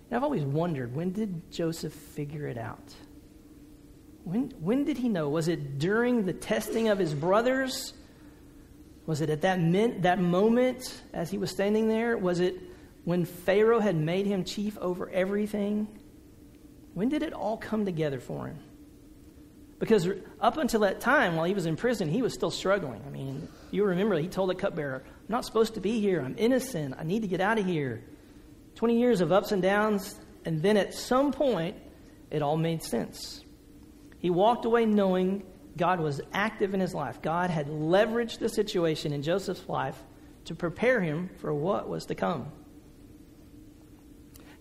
And 0.09 0.17
I've 0.17 0.23
always 0.23 0.45
wondered 0.45 0.95
when 0.95 1.13
did 1.13 1.51
Joseph 1.51 1.93
figure 1.93 2.47
it 2.47 2.59
out? 2.59 2.95
When, 4.25 4.53
when 4.61 4.85
did 4.85 4.99
he 4.99 5.09
know? 5.09 5.29
Was 5.29 5.49
it 5.49 5.79
during 5.79 6.27
the 6.27 6.33
testing 6.33 6.89
of 6.89 6.99
his 6.99 7.15
brothers? 7.15 7.93
Was 9.07 9.21
it 9.21 9.31
at 9.31 9.43
that, 9.43 9.61
min- 9.61 10.01
that 10.01 10.19
moment 10.19 11.03
as 11.13 11.31
he 11.31 11.39
was 11.39 11.51
standing 11.51 11.87
there? 11.89 12.17
Was 12.17 12.41
it 12.41 12.61
when 13.05 13.25
Pharaoh 13.25 13.79
had 13.79 13.95
made 13.95 14.27
him 14.27 14.43
chief 14.43 14.77
over 14.79 15.09
everything? 15.11 15.87
When 16.95 17.09
did 17.09 17.23
it 17.23 17.33
all 17.33 17.57
come 17.57 17.85
together 17.85 18.19
for 18.19 18.49
him? 18.49 18.59
Because 19.79 20.09
up 20.41 20.57
until 20.57 20.81
that 20.81 21.01
time, 21.01 21.37
while 21.37 21.45
he 21.45 21.53
was 21.53 21.67
in 21.67 21.77
prison, 21.77 22.09
he 22.09 22.23
was 22.23 22.33
still 22.33 22.51
struggling. 22.51 23.03
I 23.07 23.11
mean, 23.11 23.47
you 23.71 23.85
remember 23.85 24.19
he 24.19 24.29
told 24.29 24.49
the 24.49 24.55
cupbearer, 24.55 25.03
I'm 25.05 25.13
not 25.29 25.45
supposed 25.45 25.75
to 25.75 25.81
be 25.81 26.01
here. 26.01 26.23
I'm 26.23 26.35
innocent. 26.39 26.95
I 26.99 27.05
need 27.05 27.23
to 27.23 27.29
get 27.29 27.41
out 27.41 27.59
of 27.59 27.67
here. 27.67 28.03
20 28.77 28.99
years 28.99 29.21
of 29.21 29.33
ups 29.33 29.53
and 29.53 29.61
downs, 29.61 30.19
and 30.45 30.63
then 30.63 30.77
at 30.77 30.95
some 30.95 31.33
point, 31.33 31.77
it 32.31 32.43
all 32.43 32.57
made 32.57 32.83
sense. 32.83 33.43
He 34.19 34.31
walked 34.31 34.65
away 34.65 34.87
knowing 34.87 35.43
God 35.77 36.01
was 36.01 36.21
active 36.33 36.73
in 36.73 36.81
his 36.81 36.95
life. 36.95 37.21
God 37.21 37.51
had 37.51 37.69
leveraged 37.69 38.39
the 38.39 38.49
situation 38.49 39.13
in 39.13 39.23
Joseph's 39.23 39.69
life 39.69 40.03
to 40.47 40.55
prepare 40.55 41.01
him 41.01 41.29
for 41.39 41.53
what 41.53 41.89
was 41.89 42.07
to 42.07 42.15
come. 42.15 42.51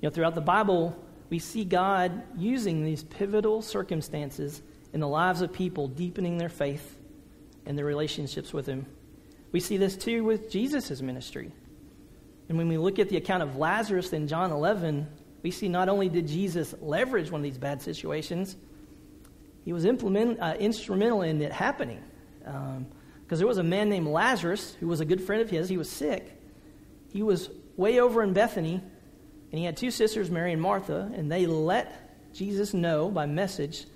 You 0.02 0.10
know, 0.10 0.10
throughout 0.10 0.36
the 0.36 0.42
Bible, 0.42 0.98
we 1.30 1.40
see 1.40 1.64
God 1.64 2.22
using 2.38 2.84
these 2.84 3.04
pivotal 3.04 3.62
circumstances 3.62 4.62
in 4.96 5.02
the 5.02 5.08
lives 5.10 5.42
of 5.42 5.52
people, 5.52 5.90
deepening 5.90 6.38
their 6.38 6.48
faith 6.48 6.98
and 7.66 7.78
their 7.78 7.84
relationships 7.84 8.54
with 8.54 8.66
Him. 8.66 8.86
We 9.52 9.60
see 9.60 9.76
this 9.76 9.98
too 9.98 10.24
with 10.24 10.50
Jesus' 10.50 11.02
ministry. 11.02 11.52
And 12.48 12.58
when 12.58 12.70
we 12.70 12.78
look 12.78 12.98
at 12.98 13.10
the 13.10 13.18
account 13.18 13.44
of 13.44 13.58
Lazarus 13.58 14.14
in 14.14 14.30
John 14.30 14.54
11, 14.54 15.06
we 15.44 15.52
see 15.52 15.68
not 15.68 15.90
only 15.90 16.08
did 16.08 16.30
Jesus 16.30 16.74
leverage 16.80 17.30
one 17.30 17.42
of 17.42 17.44
these 17.44 17.58
bad 17.58 17.82
situations, 17.82 18.56
he 19.66 19.74
was 19.74 19.84
implement, 19.84 20.40
uh, 20.40 20.56
instrumental 20.58 21.24
in 21.24 21.42
it 21.42 21.52
happening. 21.52 22.02
Because 22.40 22.78
um, 22.78 22.86
there 23.28 23.48
was 23.48 23.58
a 23.58 23.64
man 23.64 23.90
named 23.90 24.08
Lazarus 24.08 24.78
who 24.80 24.88
was 24.88 25.02
a 25.02 25.06
good 25.06 25.22
friend 25.22 25.42
of 25.42 25.50
his. 25.50 25.68
He 25.68 25.76
was 25.76 25.90
sick. 25.90 26.42
He 27.12 27.22
was 27.22 27.50
way 27.76 28.00
over 28.00 28.24
in 28.24 28.32
Bethany, 28.32 28.82
and 29.52 29.60
he 29.60 29.66
had 29.66 29.76
two 29.76 29.92
sisters, 29.92 30.32
Mary 30.32 30.54
and 30.54 30.62
Martha, 30.62 31.12
and 31.14 31.30
they 31.30 31.48
let 31.48 32.32
Jesus 32.34 32.74
know 32.74 33.10
by 33.10 33.26
message 33.26 33.88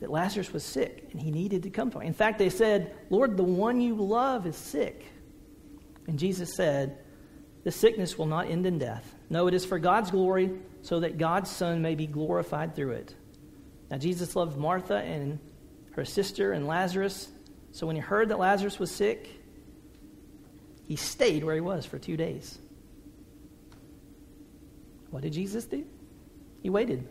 that 0.00 0.10
Lazarus 0.10 0.52
was 0.52 0.64
sick 0.64 1.08
and 1.12 1.20
he 1.20 1.30
needed 1.30 1.62
to 1.64 1.70
come 1.70 1.90
to 1.90 1.98
him. 1.98 2.06
In 2.06 2.14
fact, 2.14 2.38
they 2.38 2.48
said, 2.48 2.94
Lord, 3.10 3.36
the 3.36 3.44
one 3.44 3.80
you 3.80 3.94
love 3.94 4.46
is 4.46 4.56
sick. 4.56 5.04
And 6.06 6.18
Jesus 6.18 6.54
said, 6.54 6.98
The 7.64 7.70
sickness 7.70 8.18
will 8.18 8.26
not 8.26 8.50
end 8.50 8.66
in 8.66 8.78
death. 8.78 9.14
No, 9.28 9.46
it 9.46 9.54
is 9.54 9.64
for 9.64 9.78
God's 9.78 10.10
glory, 10.10 10.50
so 10.82 11.00
that 11.00 11.18
God's 11.18 11.50
Son 11.50 11.82
may 11.82 11.94
be 11.94 12.06
glorified 12.06 12.74
through 12.74 12.92
it. 12.92 13.14
Now, 13.90 13.98
Jesus 13.98 14.34
loved 14.34 14.56
Martha 14.56 14.96
and 14.96 15.38
her 15.92 16.04
sister 16.04 16.52
and 16.52 16.66
Lazarus. 16.66 17.28
So 17.72 17.86
when 17.86 17.96
he 17.96 18.02
heard 18.02 18.30
that 18.30 18.38
Lazarus 18.38 18.78
was 18.78 18.90
sick, 18.90 19.28
he 20.86 20.96
stayed 20.96 21.44
where 21.44 21.54
he 21.54 21.60
was 21.60 21.84
for 21.84 21.98
two 21.98 22.16
days. 22.16 22.58
What 25.10 25.22
did 25.22 25.32
Jesus 25.32 25.64
do? 25.64 25.84
He 26.62 26.70
waited. 26.70 27.06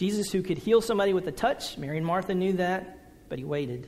Jesus, 0.00 0.30
who 0.30 0.40
could 0.40 0.56
heal 0.56 0.80
somebody 0.80 1.12
with 1.12 1.28
a 1.28 1.30
touch, 1.30 1.76
Mary 1.76 1.98
and 1.98 2.06
Martha 2.06 2.34
knew 2.34 2.54
that, 2.54 3.28
but 3.28 3.38
he 3.38 3.44
waited. 3.44 3.86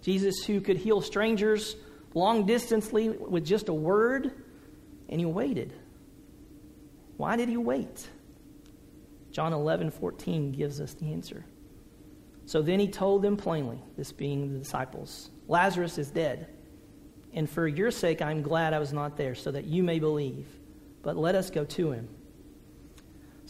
Jesus, 0.00 0.44
who 0.44 0.60
could 0.60 0.76
heal 0.76 1.00
strangers 1.00 1.74
long 2.14 2.46
distantly 2.46 3.08
with 3.08 3.44
just 3.44 3.68
a 3.68 3.74
word, 3.74 4.30
and 5.08 5.18
he 5.18 5.26
waited. 5.26 5.72
Why 7.16 7.34
did 7.34 7.48
he 7.48 7.56
wait? 7.56 8.06
John 9.32 9.52
11, 9.52 9.90
14 9.90 10.52
gives 10.52 10.80
us 10.80 10.94
the 10.94 11.12
answer. 11.12 11.44
So 12.46 12.62
then 12.62 12.78
he 12.78 12.86
told 12.86 13.22
them 13.22 13.36
plainly, 13.36 13.82
this 13.96 14.12
being 14.12 14.52
the 14.52 14.60
disciples, 14.60 15.28
Lazarus 15.48 15.98
is 15.98 16.12
dead. 16.12 16.50
And 17.34 17.50
for 17.50 17.66
your 17.66 17.90
sake, 17.90 18.22
I'm 18.22 18.42
glad 18.42 18.74
I 18.74 18.78
was 18.78 18.92
not 18.92 19.16
there, 19.16 19.34
so 19.34 19.50
that 19.50 19.64
you 19.64 19.82
may 19.82 19.98
believe. 19.98 20.46
But 21.02 21.16
let 21.16 21.34
us 21.34 21.50
go 21.50 21.64
to 21.64 21.90
him. 21.90 22.08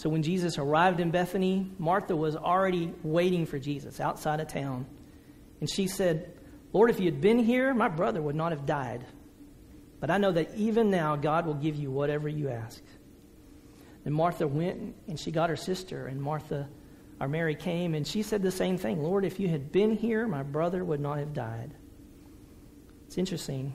So 0.02 0.08
when 0.08 0.24
Jesus 0.24 0.58
arrived 0.58 0.98
in 0.98 1.12
Bethany, 1.12 1.70
Martha 1.78 2.16
was 2.16 2.34
already 2.34 2.92
waiting 3.04 3.46
for 3.46 3.60
Jesus 3.60 4.00
outside 4.00 4.40
of 4.40 4.48
town. 4.48 4.84
And 5.60 5.70
she 5.70 5.86
said, 5.86 6.36
Lord, 6.72 6.90
if 6.90 6.98
you 6.98 7.04
had 7.04 7.20
been 7.20 7.38
here, 7.38 7.72
my 7.72 7.86
brother 7.86 8.20
would 8.20 8.34
not 8.34 8.50
have 8.50 8.66
died. 8.66 9.06
But 10.00 10.10
I 10.10 10.18
know 10.18 10.32
that 10.32 10.56
even 10.56 10.90
now 10.90 11.14
God 11.14 11.46
will 11.46 11.54
give 11.54 11.76
you 11.76 11.92
whatever 11.92 12.28
you 12.28 12.48
ask. 12.48 12.82
And 14.04 14.12
Martha 14.12 14.44
went 14.44 14.96
and 15.06 15.20
she 15.20 15.30
got 15.30 15.50
her 15.50 15.56
sister, 15.56 16.08
and 16.08 16.20
Martha, 16.20 16.68
our 17.20 17.28
Mary, 17.28 17.54
came 17.54 17.94
and 17.94 18.04
she 18.04 18.24
said 18.24 18.42
the 18.42 18.50
same 18.50 18.78
thing 18.78 19.00
Lord, 19.00 19.24
if 19.24 19.38
you 19.38 19.46
had 19.46 19.70
been 19.70 19.96
here, 19.96 20.26
my 20.26 20.42
brother 20.42 20.84
would 20.84 20.98
not 20.98 21.18
have 21.18 21.32
died. 21.32 21.70
It's 23.06 23.18
interesting. 23.18 23.72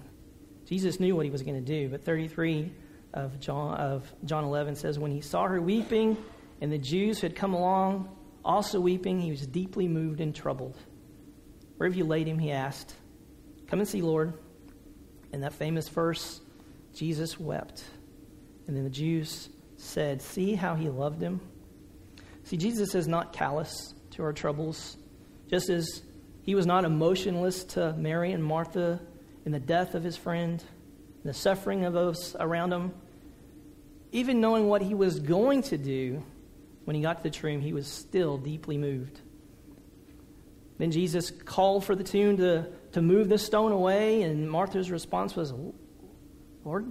Jesus 0.66 1.00
knew 1.00 1.16
what 1.16 1.24
he 1.24 1.32
was 1.32 1.44
going 1.44 1.56
to 1.56 1.62
do, 1.62 1.88
but 1.88 2.04
33 2.04 2.74
of 3.13 3.39
John, 3.39 3.76
of 3.76 4.12
John 4.26 4.43
11 4.43 4.76
says, 4.76 5.00
When 5.00 5.12
he 5.12 5.22
saw 5.22 5.48
her 5.48 5.62
weeping, 5.62 6.17
and 6.62 6.72
the 6.72 6.78
Jews 6.78 7.20
who 7.20 7.28
had 7.28 7.36
come 7.36 7.54
along 7.54 8.10
also 8.43 8.80
weeping, 8.80 9.20
he 9.20 9.32
was 9.32 9.46
deeply 9.46 9.88
moved 9.88 10.22
and 10.22 10.34
troubled. 10.34 10.78
Where 11.78 11.89
have 11.89 11.98
you 11.98 12.06
laid 12.06 12.28
him? 12.28 12.39
He 12.39 12.52
asked. 12.52 12.96
Come 13.67 13.80
and 13.80 13.88
see, 13.88 14.02
Lord. 14.02 14.34
In 15.34 15.41
that 15.41 15.54
famous 15.54 15.89
verse, 15.89 16.41
Jesus 16.93 17.39
wept. 17.39 17.84
And 18.65 18.76
then 18.76 18.84
the 18.84 18.89
Jews 18.89 19.50
said, 19.76 20.22
See 20.22 20.56
how 20.56 20.76
he 20.76 20.89
loved 20.89 21.22
him? 21.22 21.41
See, 22.43 22.58
Jesus 22.58 22.96
is 22.96 23.08
not 23.08 23.34
callous 23.34 23.93
to 24.12 24.24
our 24.24 24.34
troubles, 24.34 24.98
just 25.50 25.70
as 25.70 26.02
he 26.41 26.56
was 26.56 26.65
not 26.65 26.86
emotionless 26.86 27.65
to 27.65 27.93
Mary 27.93 28.32
and 28.32 28.43
Martha 28.43 29.02
in 29.46 29.52
the 29.52 29.60
death 29.60 29.96
of 29.96 30.04
his 30.04 30.15
friend 30.15 30.63
the 31.28 31.34
suffering 31.34 31.86
of 31.86 31.94
those 31.94 32.36
around 32.40 32.72
him, 32.74 32.94
even 34.12 34.42
knowing 34.42 34.68
what 34.68 34.82
he 34.82 34.94
was 34.94 35.20
going 35.20 35.62
to 35.63 35.78
do 35.78 36.24
when 36.86 36.96
he 36.96 37.02
got 37.02 37.18
to 37.18 37.24
the 37.24 37.30
tomb, 37.30 37.62
he 37.62 37.74
was 37.74 37.86
still 37.88 38.38
deeply 38.38 38.78
moved. 38.78 39.20
Then 40.78 40.92
Jesus 40.92 41.32
called 41.32 41.84
for 41.84 41.96
the 41.96 42.04
tomb 42.04 42.38
to, 42.38 42.68
to 42.94 43.02
move 43.02 43.30
the 43.30 43.38
stone 43.38 43.72
away, 43.72 44.22
and 44.22 44.50
Martha's 44.50 44.90
response 44.90 45.36
was, 45.36 45.54
Lord, 46.63 46.86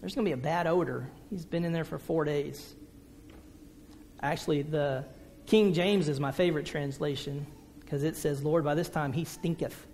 there's 0.00 0.14
going 0.14 0.24
to 0.24 0.28
be 0.28 0.32
a 0.32 0.36
bad 0.36 0.66
odor. 0.66 1.10
He's 1.30 1.44
been 1.44 1.64
in 1.64 1.72
there 1.72 1.84
for 1.84 1.98
four 1.98 2.24
days. 2.24 2.74
Actually, 4.22 4.62
the 4.62 5.04
King 5.46 5.72
James 5.74 6.08
is 6.08 6.20
my 6.20 6.32
favorite 6.32 6.66
translation 6.66 7.46
because 7.80 8.02
it 8.02 8.16
says, 8.16 8.42
Lord, 8.44 8.64
by 8.64 8.74
this 8.74 8.88
time 8.88 9.12
he 9.12 9.24
stinketh. 9.24 9.86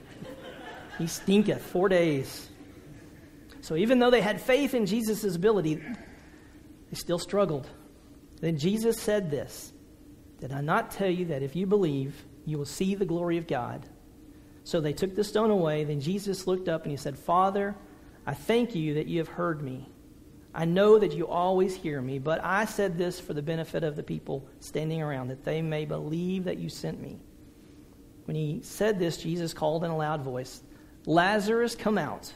he 0.98 1.06
stinketh. 1.06 1.62
Four 1.62 1.88
days. 1.88 2.48
So 3.60 3.76
even 3.76 3.98
though 3.98 4.10
they 4.10 4.20
had 4.20 4.40
faith 4.40 4.74
in 4.74 4.86
Jesus' 4.86 5.34
ability, 5.34 5.74
they 5.74 6.94
still 6.94 7.18
struggled. 7.18 7.68
Then 8.40 8.58
Jesus 8.58 9.00
said 9.00 9.30
this 9.30 9.72
Did 10.40 10.52
I 10.52 10.60
not 10.60 10.90
tell 10.90 11.10
you 11.10 11.26
that 11.26 11.42
if 11.42 11.56
you 11.56 11.66
believe, 11.66 12.24
you 12.44 12.58
will 12.58 12.64
see 12.64 12.94
the 12.94 13.04
glory 13.04 13.38
of 13.38 13.46
God? 13.46 13.88
So 14.64 14.80
they 14.80 14.92
took 14.92 15.14
the 15.14 15.24
stone 15.24 15.50
away. 15.50 15.84
Then 15.84 16.00
Jesus 16.00 16.46
looked 16.46 16.68
up 16.68 16.82
and 16.82 16.90
he 16.90 16.96
said, 16.96 17.18
Father, 17.18 17.76
I 18.26 18.34
thank 18.34 18.74
you 18.74 18.94
that 18.94 19.06
you 19.06 19.18
have 19.18 19.28
heard 19.28 19.62
me. 19.62 19.88
I 20.52 20.64
know 20.64 20.98
that 20.98 21.12
you 21.12 21.28
always 21.28 21.76
hear 21.76 22.00
me, 22.00 22.18
but 22.18 22.42
I 22.42 22.64
said 22.64 22.96
this 22.96 23.20
for 23.20 23.34
the 23.34 23.42
benefit 23.42 23.84
of 23.84 23.94
the 23.94 24.02
people 24.02 24.48
standing 24.58 25.02
around, 25.02 25.28
that 25.28 25.44
they 25.44 25.60
may 25.60 25.84
believe 25.84 26.44
that 26.44 26.58
you 26.58 26.68
sent 26.68 27.00
me. 27.00 27.18
When 28.24 28.34
he 28.34 28.60
said 28.62 28.98
this, 28.98 29.18
Jesus 29.18 29.52
called 29.52 29.84
in 29.84 29.90
a 29.90 29.96
loud 29.96 30.22
voice, 30.22 30.62
Lazarus, 31.04 31.76
come 31.76 31.98
out. 31.98 32.32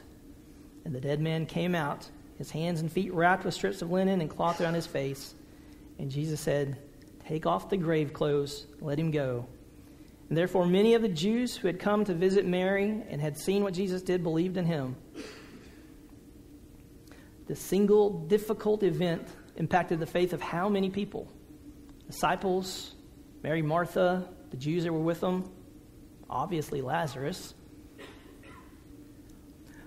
And 0.84 0.94
the 0.94 1.00
dead 1.00 1.20
man 1.20 1.46
came 1.46 1.74
out, 1.74 2.08
his 2.38 2.50
hands 2.50 2.80
and 2.80 2.90
feet 2.90 3.12
wrapped 3.12 3.44
with 3.44 3.54
strips 3.54 3.82
of 3.82 3.90
linen 3.90 4.20
and 4.20 4.30
cloth 4.30 4.60
around 4.60 4.74
his 4.74 4.86
face. 4.86 5.34
And 5.98 6.10
Jesus 6.10 6.40
said, 6.40 6.78
Take 7.26 7.46
off 7.46 7.68
the 7.68 7.76
grave 7.76 8.12
clothes, 8.12 8.66
let 8.80 8.98
him 8.98 9.10
go. 9.10 9.46
And 10.28 10.38
therefore, 10.38 10.64
many 10.64 10.94
of 10.94 11.02
the 11.02 11.08
Jews 11.08 11.56
who 11.56 11.66
had 11.66 11.78
come 11.78 12.04
to 12.04 12.14
visit 12.14 12.46
Mary 12.46 13.02
and 13.08 13.20
had 13.20 13.36
seen 13.36 13.62
what 13.62 13.74
Jesus 13.74 14.00
did 14.00 14.22
believed 14.22 14.56
in 14.56 14.64
him. 14.64 14.96
The 17.46 17.56
single 17.56 18.10
difficult 18.26 18.84
event 18.84 19.26
impacted 19.56 19.98
the 19.98 20.06
faith 20.06 20.32
of 20.32 20.40
how 20.40 20.68
many 20.68 20.88
people? 20.88 21.26
Disciples, 22.06 22.94
Mary, 23.42 23.60
Martha, 23.60 24.28
the 24.50 24.56
Jews 24.56 24.84
that 24.84 24.92
were 24.92 25.00
with 25.00 25.20
them, 25.20 25.50
obviously 26.28 26.80
Lazarus. 26.80 27.54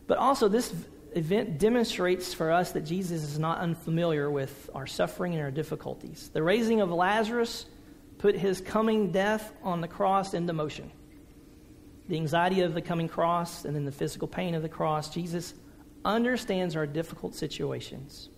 But 0.08 0.18
also, 0.18 0.48
this 0.48 0.74
event 1.16 1.60
demonstrates 1.60 2.34
for 2.34 2.52
us 2.52 2.72
that 2.72 2.82
Jesus 2.82 3.24
is 3.24 3.39
not 3.39 3.60
unfamiliar 3.60 4.30
with 4.30 4.70
our 4.74 4.88
suffering 4.88 5.34
and 5.34 5.42
our 5.42 5.52
difficulties. 5.52 6.30
The 6.34 6.44
raising 6.44 6.82
of 6.82 6.92
Lazarus 6.92 7.66
put 8.18 8.36
his 8.36 8.62
coming 8.62 9.12
death 9.12 9.54
on 9.63 9.82
the 9.82 9.88
cross 9.88 10.34
into 10.34 10.54
motion. 10.54 10.92
The 12.10 12.18
anxiety 12.18 12.62
of 12.62 12.74
the 12.74 12.82
coming 12.82 13.08
cross 13.08 13.66
and 13.66 13.76
then 13.76 13.86
the 13.86 13.92
physical 13.92 14.28
pain 14.28 14.56
of 14.56 14.62
the 14.62 14.70
cross, 14.70 15.13
Jesus 15.13 15.54
understands 16.04 16.76
our 16.76 16.86
difficult 16.86 17.36
situations. 17.36 18.30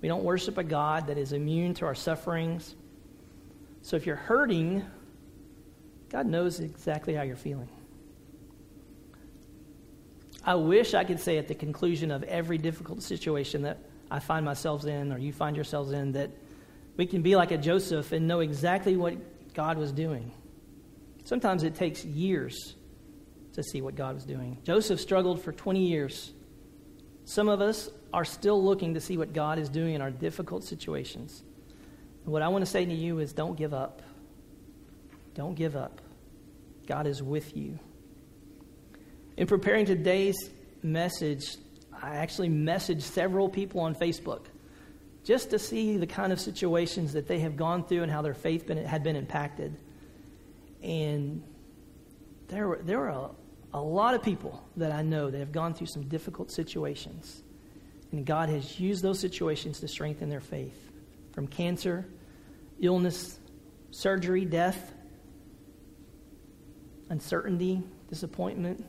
We 0.00 0.08
don't 0.08 0.24
worship 0.24 0.58
a 0.58 0.64
God 0.64 1.06
that 1.06 1.18
is 1.18 1.32
immune 1.32 1.74
to 1.74 1.86
our 1.86 1.94
sufferings. 1.94 2.74
So 3.82 3.96
if 3.96 4.06
you're 4.06 4.16
hurting, 4.16 4.84
God 6.08 6.26
knows 6.26 6.58
exactly 6.58 7.14
how 7.14 7.22
you're 7.22 7.36
feeling. 7.36 7.68
I 10.44 10.54
wish 10.56 10.94
I 10.94 11.04
could 11.04 11.20
say 11.20 11.38
at 11.38 11.48
the 11.48 11.54
conclusion 11.54 12.10
of 12.10 12.22
every 12.24 12.58
difficult 12.58 13.02
situation 13.02 13.62
that 13.62 13.78
I 14.10 14.18
find 14.18 14.44
myself 14.44 14.84
in 14.84 15.12
or 15.12 15.18
you 15.18 15.32
find 15.32 15.56
yourselves 15.56 15.92
in 15.92 16.12
that 16.12 16.30
We 16.96 17.06
can 17.06 17.22
be 17.22 17.36
like 17.36 17.50
a 17.50 17.58
Joseph 17.58 18.12
and 18.12 18.28
know 18.28 18.40
exactly 18.40 18.96
what 18.96 19.16
God 19.54 19.78
was 19.78 19.92
doing. 19.92 20.30
Sometimes 21.24 21.62
it 21.62 21.74
takes 21.74 22.04
years 22.04 22.74
to 23.54 23.62
see 23.62 23.80
what 23.80 23.94
God 23.94 24.14
was 24.14 24.24
doing. 24.24 24.58
Joseph 24.64 25.00
struggled 25.00 25.42
for 25.42 25.52
20 25.52 25.80
years. 25.80 26.32
Some 27.24 27.48
of 27.48 27.60
us 27.60 27.88
are 28.12 28.24
still 28.24 28.62
looking 28.62 28.94
to 28.94 29.00
see 29.00 29.16
what 29.16 29.32
God 29.32 29.58
is 29.58 29.68
doing 29.68 29.94
in 29.94 30.02
our 30.02 30.10
difficult 30.10 30.64
situations. 30.64 31.42
And 32.24 32.32
what 32.32 32.42
I 32.42 32.48
want 32.48 32.64
to 32.64 32.70
say 32.70 32.84
to 32.84 32.94
you 32.94 33.20
is 33.20 33.32
don't 33.32 33.56
give 33.56 33.72
up. 33.72 34.02
Don't 35.34 35.54
give 35.54 35.76
up. 35.76 36.00
God 36.86 37.06
is 37.06 37.22
with 37.22 37.56
you. 37.56 37.78
In 39.36 39.46
preparing 39.46 39.86
today's 39.86 40.36
message, 40.82 41.56
I 42.02 42.16
actually 42.16 42.50
messaged 42.50 43.02
several 43.02 43.48
people 43.48 43.80
on 43.80 43.94
Facebook 43.94 44.44
just 45.24 45.50
to 45.50 45.58
see 45.58 45.96
the 45.96 46.06
kind 46.06 46.32
of 46.32 46.40
situations 46.40 47.12
that 47.14 47.28
they 47.28 47.38
have 47.38 47.56
gone 47.56 47.84
through 47.84 48.02
and 48.02 48.12
how 48.12 48.22
their 48.22 48.34
faith 48.34 48.66
been, 48.66 48.76
had 48.84 49.02
been 49.02 49.16
impacted. 49.16 49.76
And 50.82 51.42
there 52.48 52.68
were, 52.68 52.80
there 52.82 52.98
were 52.98 53.08
a, 53.08 53.30
a 53.72 53.80
lot 53.80 54.14
of 54.14 54.22
people 54.22 54.62
that 54.76 54.92
I 54.92 55.02
know 55.02 55.30
that 55.30 55.38
have 55.38 55.52
gone 55.52 55.74
through 55.74 55.86
some 55.86 56.02
difficult 56.08 56.50
situations. 56.50 57.42
And 58.10 58.26
God 58.26 58.50
has 58.50 58.78
used 58.78 59.02
those 59.02 59.18
situations 59.18 59.80
to 59.80 59.88
strengthen 59.88 60.28
their 60.28 60.40
faith 60.40 60.90
from 61.32 61.46
cancer, 61.46 62.04
illness, 62.80 63.38
surgery, 63.92 64.44
death, 64.44 64.92
uncertainty, 67.08 67.82
disappointment, 68.10 68.84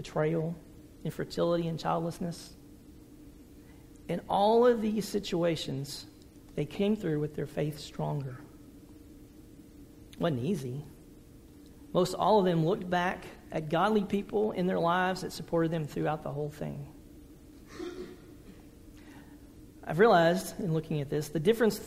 betrayal, 0.00 0.56
infertility, 1.04 1.68
and 1.68 1.78
childlessness. 1.78 2.54
In 4.08 4.18
all 4.30 4.66
of 4.66 4.80
these 4.80 5.06
situations, 5.06 6.06
they 6.54 6.64
came 6.64 6.96
through 6.96 7.20
with 7.20 7.36
their 7.36 7.46
faith 7.46 7.78
stronger. 7.78 8.38
It 10.14 10.18
wasn't 10.18 10.42
easy. 10.42 10.86
Most 11.92 12.14
all 12.14 12.38
of 12.38 12.46
them 12.46 12.64
looked 12.64 12.88
back 12.88 13.26
at 13.52 13.68
godly 13.68 14.04
people 14.04 14.52
in 14.52 14.66
their 14.66 14.78
lives 14.78 15.20
that 15.20 15.34
supported 15.34 15.70
them 15.70 15.84
throughout 15.86 16.22
the 16.22 16.30
whole 16.30 16.50
thing. 16.50 16.86
I've 19.84 19.98
realized 19.98 20.58
in 20.60 20.72
looking 20.72 21.02
at 21.02 21.10
this, 21.10 21.28
the 21.28 21.40
difference 21.40 21.78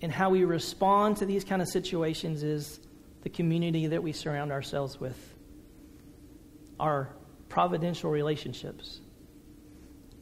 in 0.00 0.10
how 0.10 0.30
we 0.30 0.44
respond 0.44 1.16
to 1.16 1.26
these 1.26 1.42
kind 1.42 1.60
of 1.60 1.66
situations 1.66 2.44
is 2.44 2.78
the 3.22 3.28
community 3.28 3.88
that 3.88 4.04
we 4.04 4.12
surround 4.12 4.52
ourselves 4.52 5.00
with, 5.00 5.34
our 6.78 7.10
providential 7.48 8.10
relationships. 8.10 9.00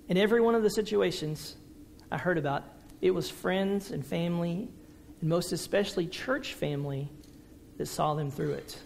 In 0.09 0.17
every 0.17 0.41
one 0.41 0.55
of 0.55 0.63
the 0.63 0.71
situations 0.71 1.57
I 2.11 2.19
heard 2.19 2.39
about, 2.39 2.65
it 3.01 3.11
was 3.11 3.29
friends 3.29 3.91
and 3.91 4.05
family, 4.05 4.69
and 5.21 5.29
most 5.29 5.53
especially 5.53 6.07
church 6.07 6.55
family, 6.55 7.11
that 7.79 7.87
saw 7.87 8.15
them 8.15 8.31
through 8.31 8.53
it. 8.53 8.79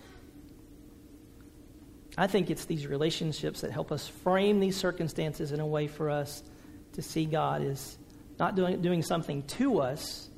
I 2.19 2.27
think 2.27 2.51
it's 2.51 2.65
these 2.65 2.87
relationships 2.87 3.61
that 3.61 3.71
help 3.71 3.93
us 3.93 4.09
frame 4.09 4.59
these 4.59 4.77
circumstances 4.77 5.53
in 5.53 5.61
a 5.61 5.67
way 5.67 5.87
for 5.87 6.11
us 6.11 6.43
to 6.95 7.03
see 7.03 7.25
God 7.25 7.63
is 7.63 7.99
not 8.39 8.57
doing, 8.57 8.83
doing 8.83 9.03
something 9.03 9.43
to 9.45 9.81
us, 9.81 10.29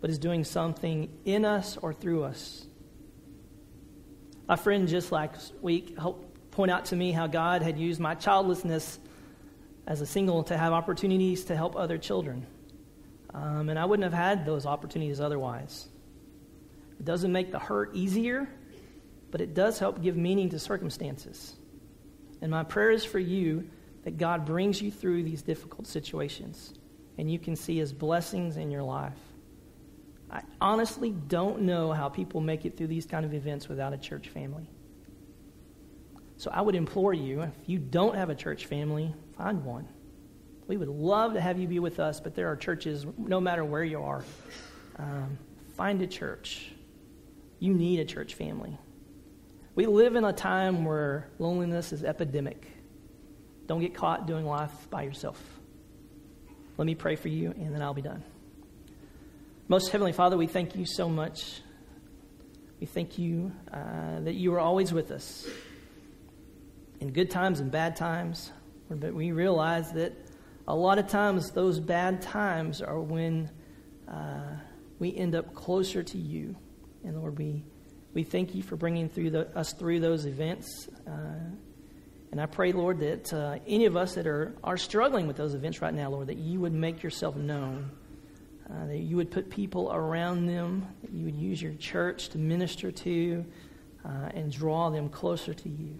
but 0.00 0.08
is 0.08 0.18
doing 0.18 0.44
something 0.44 1.10
in 1.24 1.44
us 1.44 1.76
or 1.76 1.92
through 1.92 2.24
us. 2.24 2.66
My 4.46 4.56
friend 4.56 4.88
just 4.88 5.10
last 5.10 5.52
week 5.60 5.98
helped 5.98 6.29
point 6.60 6.70
out 6.70 6.84
to 6.84 6.94
me 6.94 7.10
how 7.10 7.26
God 7.26 7.62
had 7.62 7.78
used 7.78 7.98
my 7.98 8.14
childlessness 8.14 8.98
as 9.86 10.02
a 10.02 10.06
single 10.06 10.42
to 10.42 10.58
have 10.58 10.74
opportunities 10.74 11.44
to 11.44 11.56
help 11.56 11.74
other 11.74 11.96
children. 11.96 12.46
Um, 13.32 13.70
and 13.70 13.78
I 13.78 13.86
wouldn't 13.86 14.04
have 14.04 14.12
had 14.12 14.44
those 14.44 14.66
opportunities 14.66 15.22
otherwise. 15.22 15.88
It 16.98 17.06
doesn't 17.06 17.32
make 17.32 17.50
the 17.50 17.58
hurt 17.58 17.96
easier, 17.96 18.46
but 19.30 19.40
it 19.40 19.54
does 19.54 19.78
help 19.78 20.02
give 20.02 20.18
meaning 20.18 20.50
to 20.50 20.58
circumstances. 20.58 21.56
And 22.42 22.50
my 22.50 22.62
prayer 22.62 22.90
is 22.90 23.06
for 23.06 23.18
you 23.18 23.66
that 24.04 24.18
God 24.18 24.44
brings 24.44 24.82
you 24.82 24.90
through 24.90 25.22
these 25.22 25.40
difficult 25.40 25.86
situations 25.86 26.74
and 27.16 27.32
you 27.32 27.38
can 27.38 27.56
see 27.56 27.78
his 27.78 27.90
blessings 27.90 28.58
in 28.58 28.70
your 28.70 28.82
life. 28.82 29.16
I 30.30 30.42
honestly 30.60 31.10
don't 31.10 31.62
know 31.62 31.92
how 31.92 32.10
people 32.10 32.42
make 32.42 32.66
it 32.66 32.76
through 32.76 32.88
these 32.88 33.06
kind 33.06 33.24
of 33.24 33.32
events 33.32 33.66
without 33.66 33.94
a 33.94 33.98
church 33.98 34.28
family. 34.28 34.68
So 36.40 36.50
I 36.50 36.62
would 36.62 36.74
implore 36.74 37.12
you, 37.12 37.42
if 37.42 37.52
you 37.66 37.78
don't 37.78 38.14
have 38.14 38.30
a 38.30 38.34
church 38.34 38.64
family, 38.64 39.14
find 39.36 39.62
one. 39.62 39.86
We 40.68 40.78
would 40.78 40.88
love 40.88 41.34
to 41.34 41.40
have 41.40 41.58
you 41.58 41.68
be 41.68 41.80
with 41.80 42.00
us, 42.00 42.18
but 42.18 42.34
there 42.34 42.48
are 42.48 42.56
churches 42.56 43.04
no 43.18 43.42
matter 43.42 43.62
where 43.62 43.84
you 43.84 44.00
are. 44.00 44.24
Um, 44.96 45.36
find 45.76 46.00
a 46.00 46.06
church. 46.06 46.72
You 47.58 47.74
need 47.74 48.00
a 48.00 48.06
church 48.06 48.36
family. 48.36 48.78
We 49.74 49.84
live 49.84 50.16
in 50.16 50.24
a 50.24 50.32
time 50.32 50.86
where 50.86 51.28
loneliness 51.38 51.92
is 51.92 52.04
epidemic. 52.04 52.66
Don't 53.66 53.80
get 53.80 53.94
caught 53.94 54.26
doing 54.26 54.46
life 54.46 54.72
by 54.88 55.02
yourself. 55.02 55.38
Let 56.78 56.86
me 56.86 56.94
pray 56.94 57.16
for 57.16 57.28
you, 57.28 57.50
and 57.50 57.74
then 57.74 57.82
I'll 57.82 57.92
be 57.92 58.00
done. 58.00 58.24
Most 59.68 59.90
Heavenly 59.90 60.12
Father, 60.12 60.38
we 60.38 60.46
thank 60.46 60.74
you 60.74 60.86
so 60.86 61.06
much. 61.06 61.60
We 62.80 62.86
thank 62.86 63.18
you 63.18 63.52
uh, 63.70 64.20
that 64.20 64.36
you 64.36 64.54
are 64.54 64.60
always 64.60 64.90
with 64.90 65.10
us 65.10 65.46
in 67.00 67.12
good 67.12 67.30
times 67.30 67.60
and 67.60 67.70
bad 67.70 67.96
times. 67.96 68.52
But 68.88 69.14
we 69.14 69.32
realize 69.32 69.92
that 69.92 70.12
a 70.68 70.74
lot 70.74 70.98
of 70.98 71.08
times 71.08 71.50
those 71.50 71.80
bad 71.80 72.22
times 72.22 72.82
are 72.82 73.00
when 73.00 73.50
uh, 74.08 74.56
we 74.98 75.16
end 75.16 75.34
up 75.34 75.54
closer 75.54 76.02
to 76.02 76.18
you. 76.18 76.54
And 77.04 77.16
Lord, 77.16 77.38
we, 77.38 77.64
we 78.12 78.22
thank 78.22 78.54
you 78.54 78.62
for 78.62 78.76
bringing 78.76 79.08
through 79.08 79.30
the, 79.30 79.56
us 79.56 79.72
through 79.72 80.00
those 80.00 80.26
events. 80.26 80.88
Uh, 81.06 81.10
and 82.30 82.40
I 82.40 82.46
pray, 82.46 82.72
Lord, 82.72 83.00
that 83.00 83.32
uh, 83.32 83.58
any 83.66 83.86
of 83.86 83.96
us 83.96 84.14
that 84.14 84.26
are, 84.26 84.54
are 84.62 84.76
struggling 84.76 85.26
with 85.26 85.36
those 85.36 85.54
events 85.54 85.80
right 85.82 85.94
now, 85.94 86.10
Lord, 86.10 86.28
that 86.28 86.38
you 86.38 86.60
would 86.60 86.72
make 86.72 87.02
yourself 87.02 87.34
known, 87.34 87.90
uh, 88.68 88.86
that 88.86 88.98
you 88.98 89.16
would 89.16 89.30
put 89.30 89.50
people 89.50 89.90
around 89.92 90.46
them, 90.46 90.86
that 91.02 91.12
you 91.12 91.24
would 91.24 91.34
use 91.34 91.60
your 91.60 91.74
church 91.74 92.28
to 92.30 92.38
minister 92.38 92.92
to 92.92 93.44
uh, 94.04 94.28
and 94.34 94.52
draw 94.52 94.90
them 94.90 95.08
closer 95.08 95.54
to 95.54 95.68
you. 95.68 95.98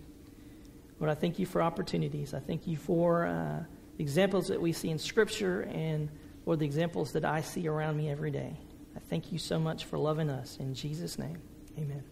Lord, 1.01 1.11
I 1.11 1.15
thank 1.15 1.39
you 1.39 1.47
for 1.47 1.63
opportunities. 1.63 2.35
I 2.35 2.41
thank 2.41 2.67
you 2.67 2.77
for 2.77 3.27
uh, 3.27 3.65
examples 3.99 4.49
that 4.49 4.61
we 4.61 4.73
see 4.73 4.91
in 4.91 4.99
Scripture 4.99 5.63
and, 5.63 6.11
Lord, 6.45 6.59
the 6.59 6.67
examples 6.67 7.13
that 7.13 7.25
I 7.25 7.41
see 7.41 7.67
around 7.67 7.97
me 7.97 8.11
every 8.11 8.31
day. 8.31 8.55
I 8.95 9.01
thank 9.01 9.33
you 9.33 9.39
so 9.39 9.59
much 9.59 9.87
for 9.87 9.99
loving 9.99 10.29
us. 10.29 10.59
In 10.61 10.75
Jesus' 10.75 11.19
name, 11.19 11.39
amen. 11.79 12.05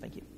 Thank 0.00 0.16
you. 0.16 0.35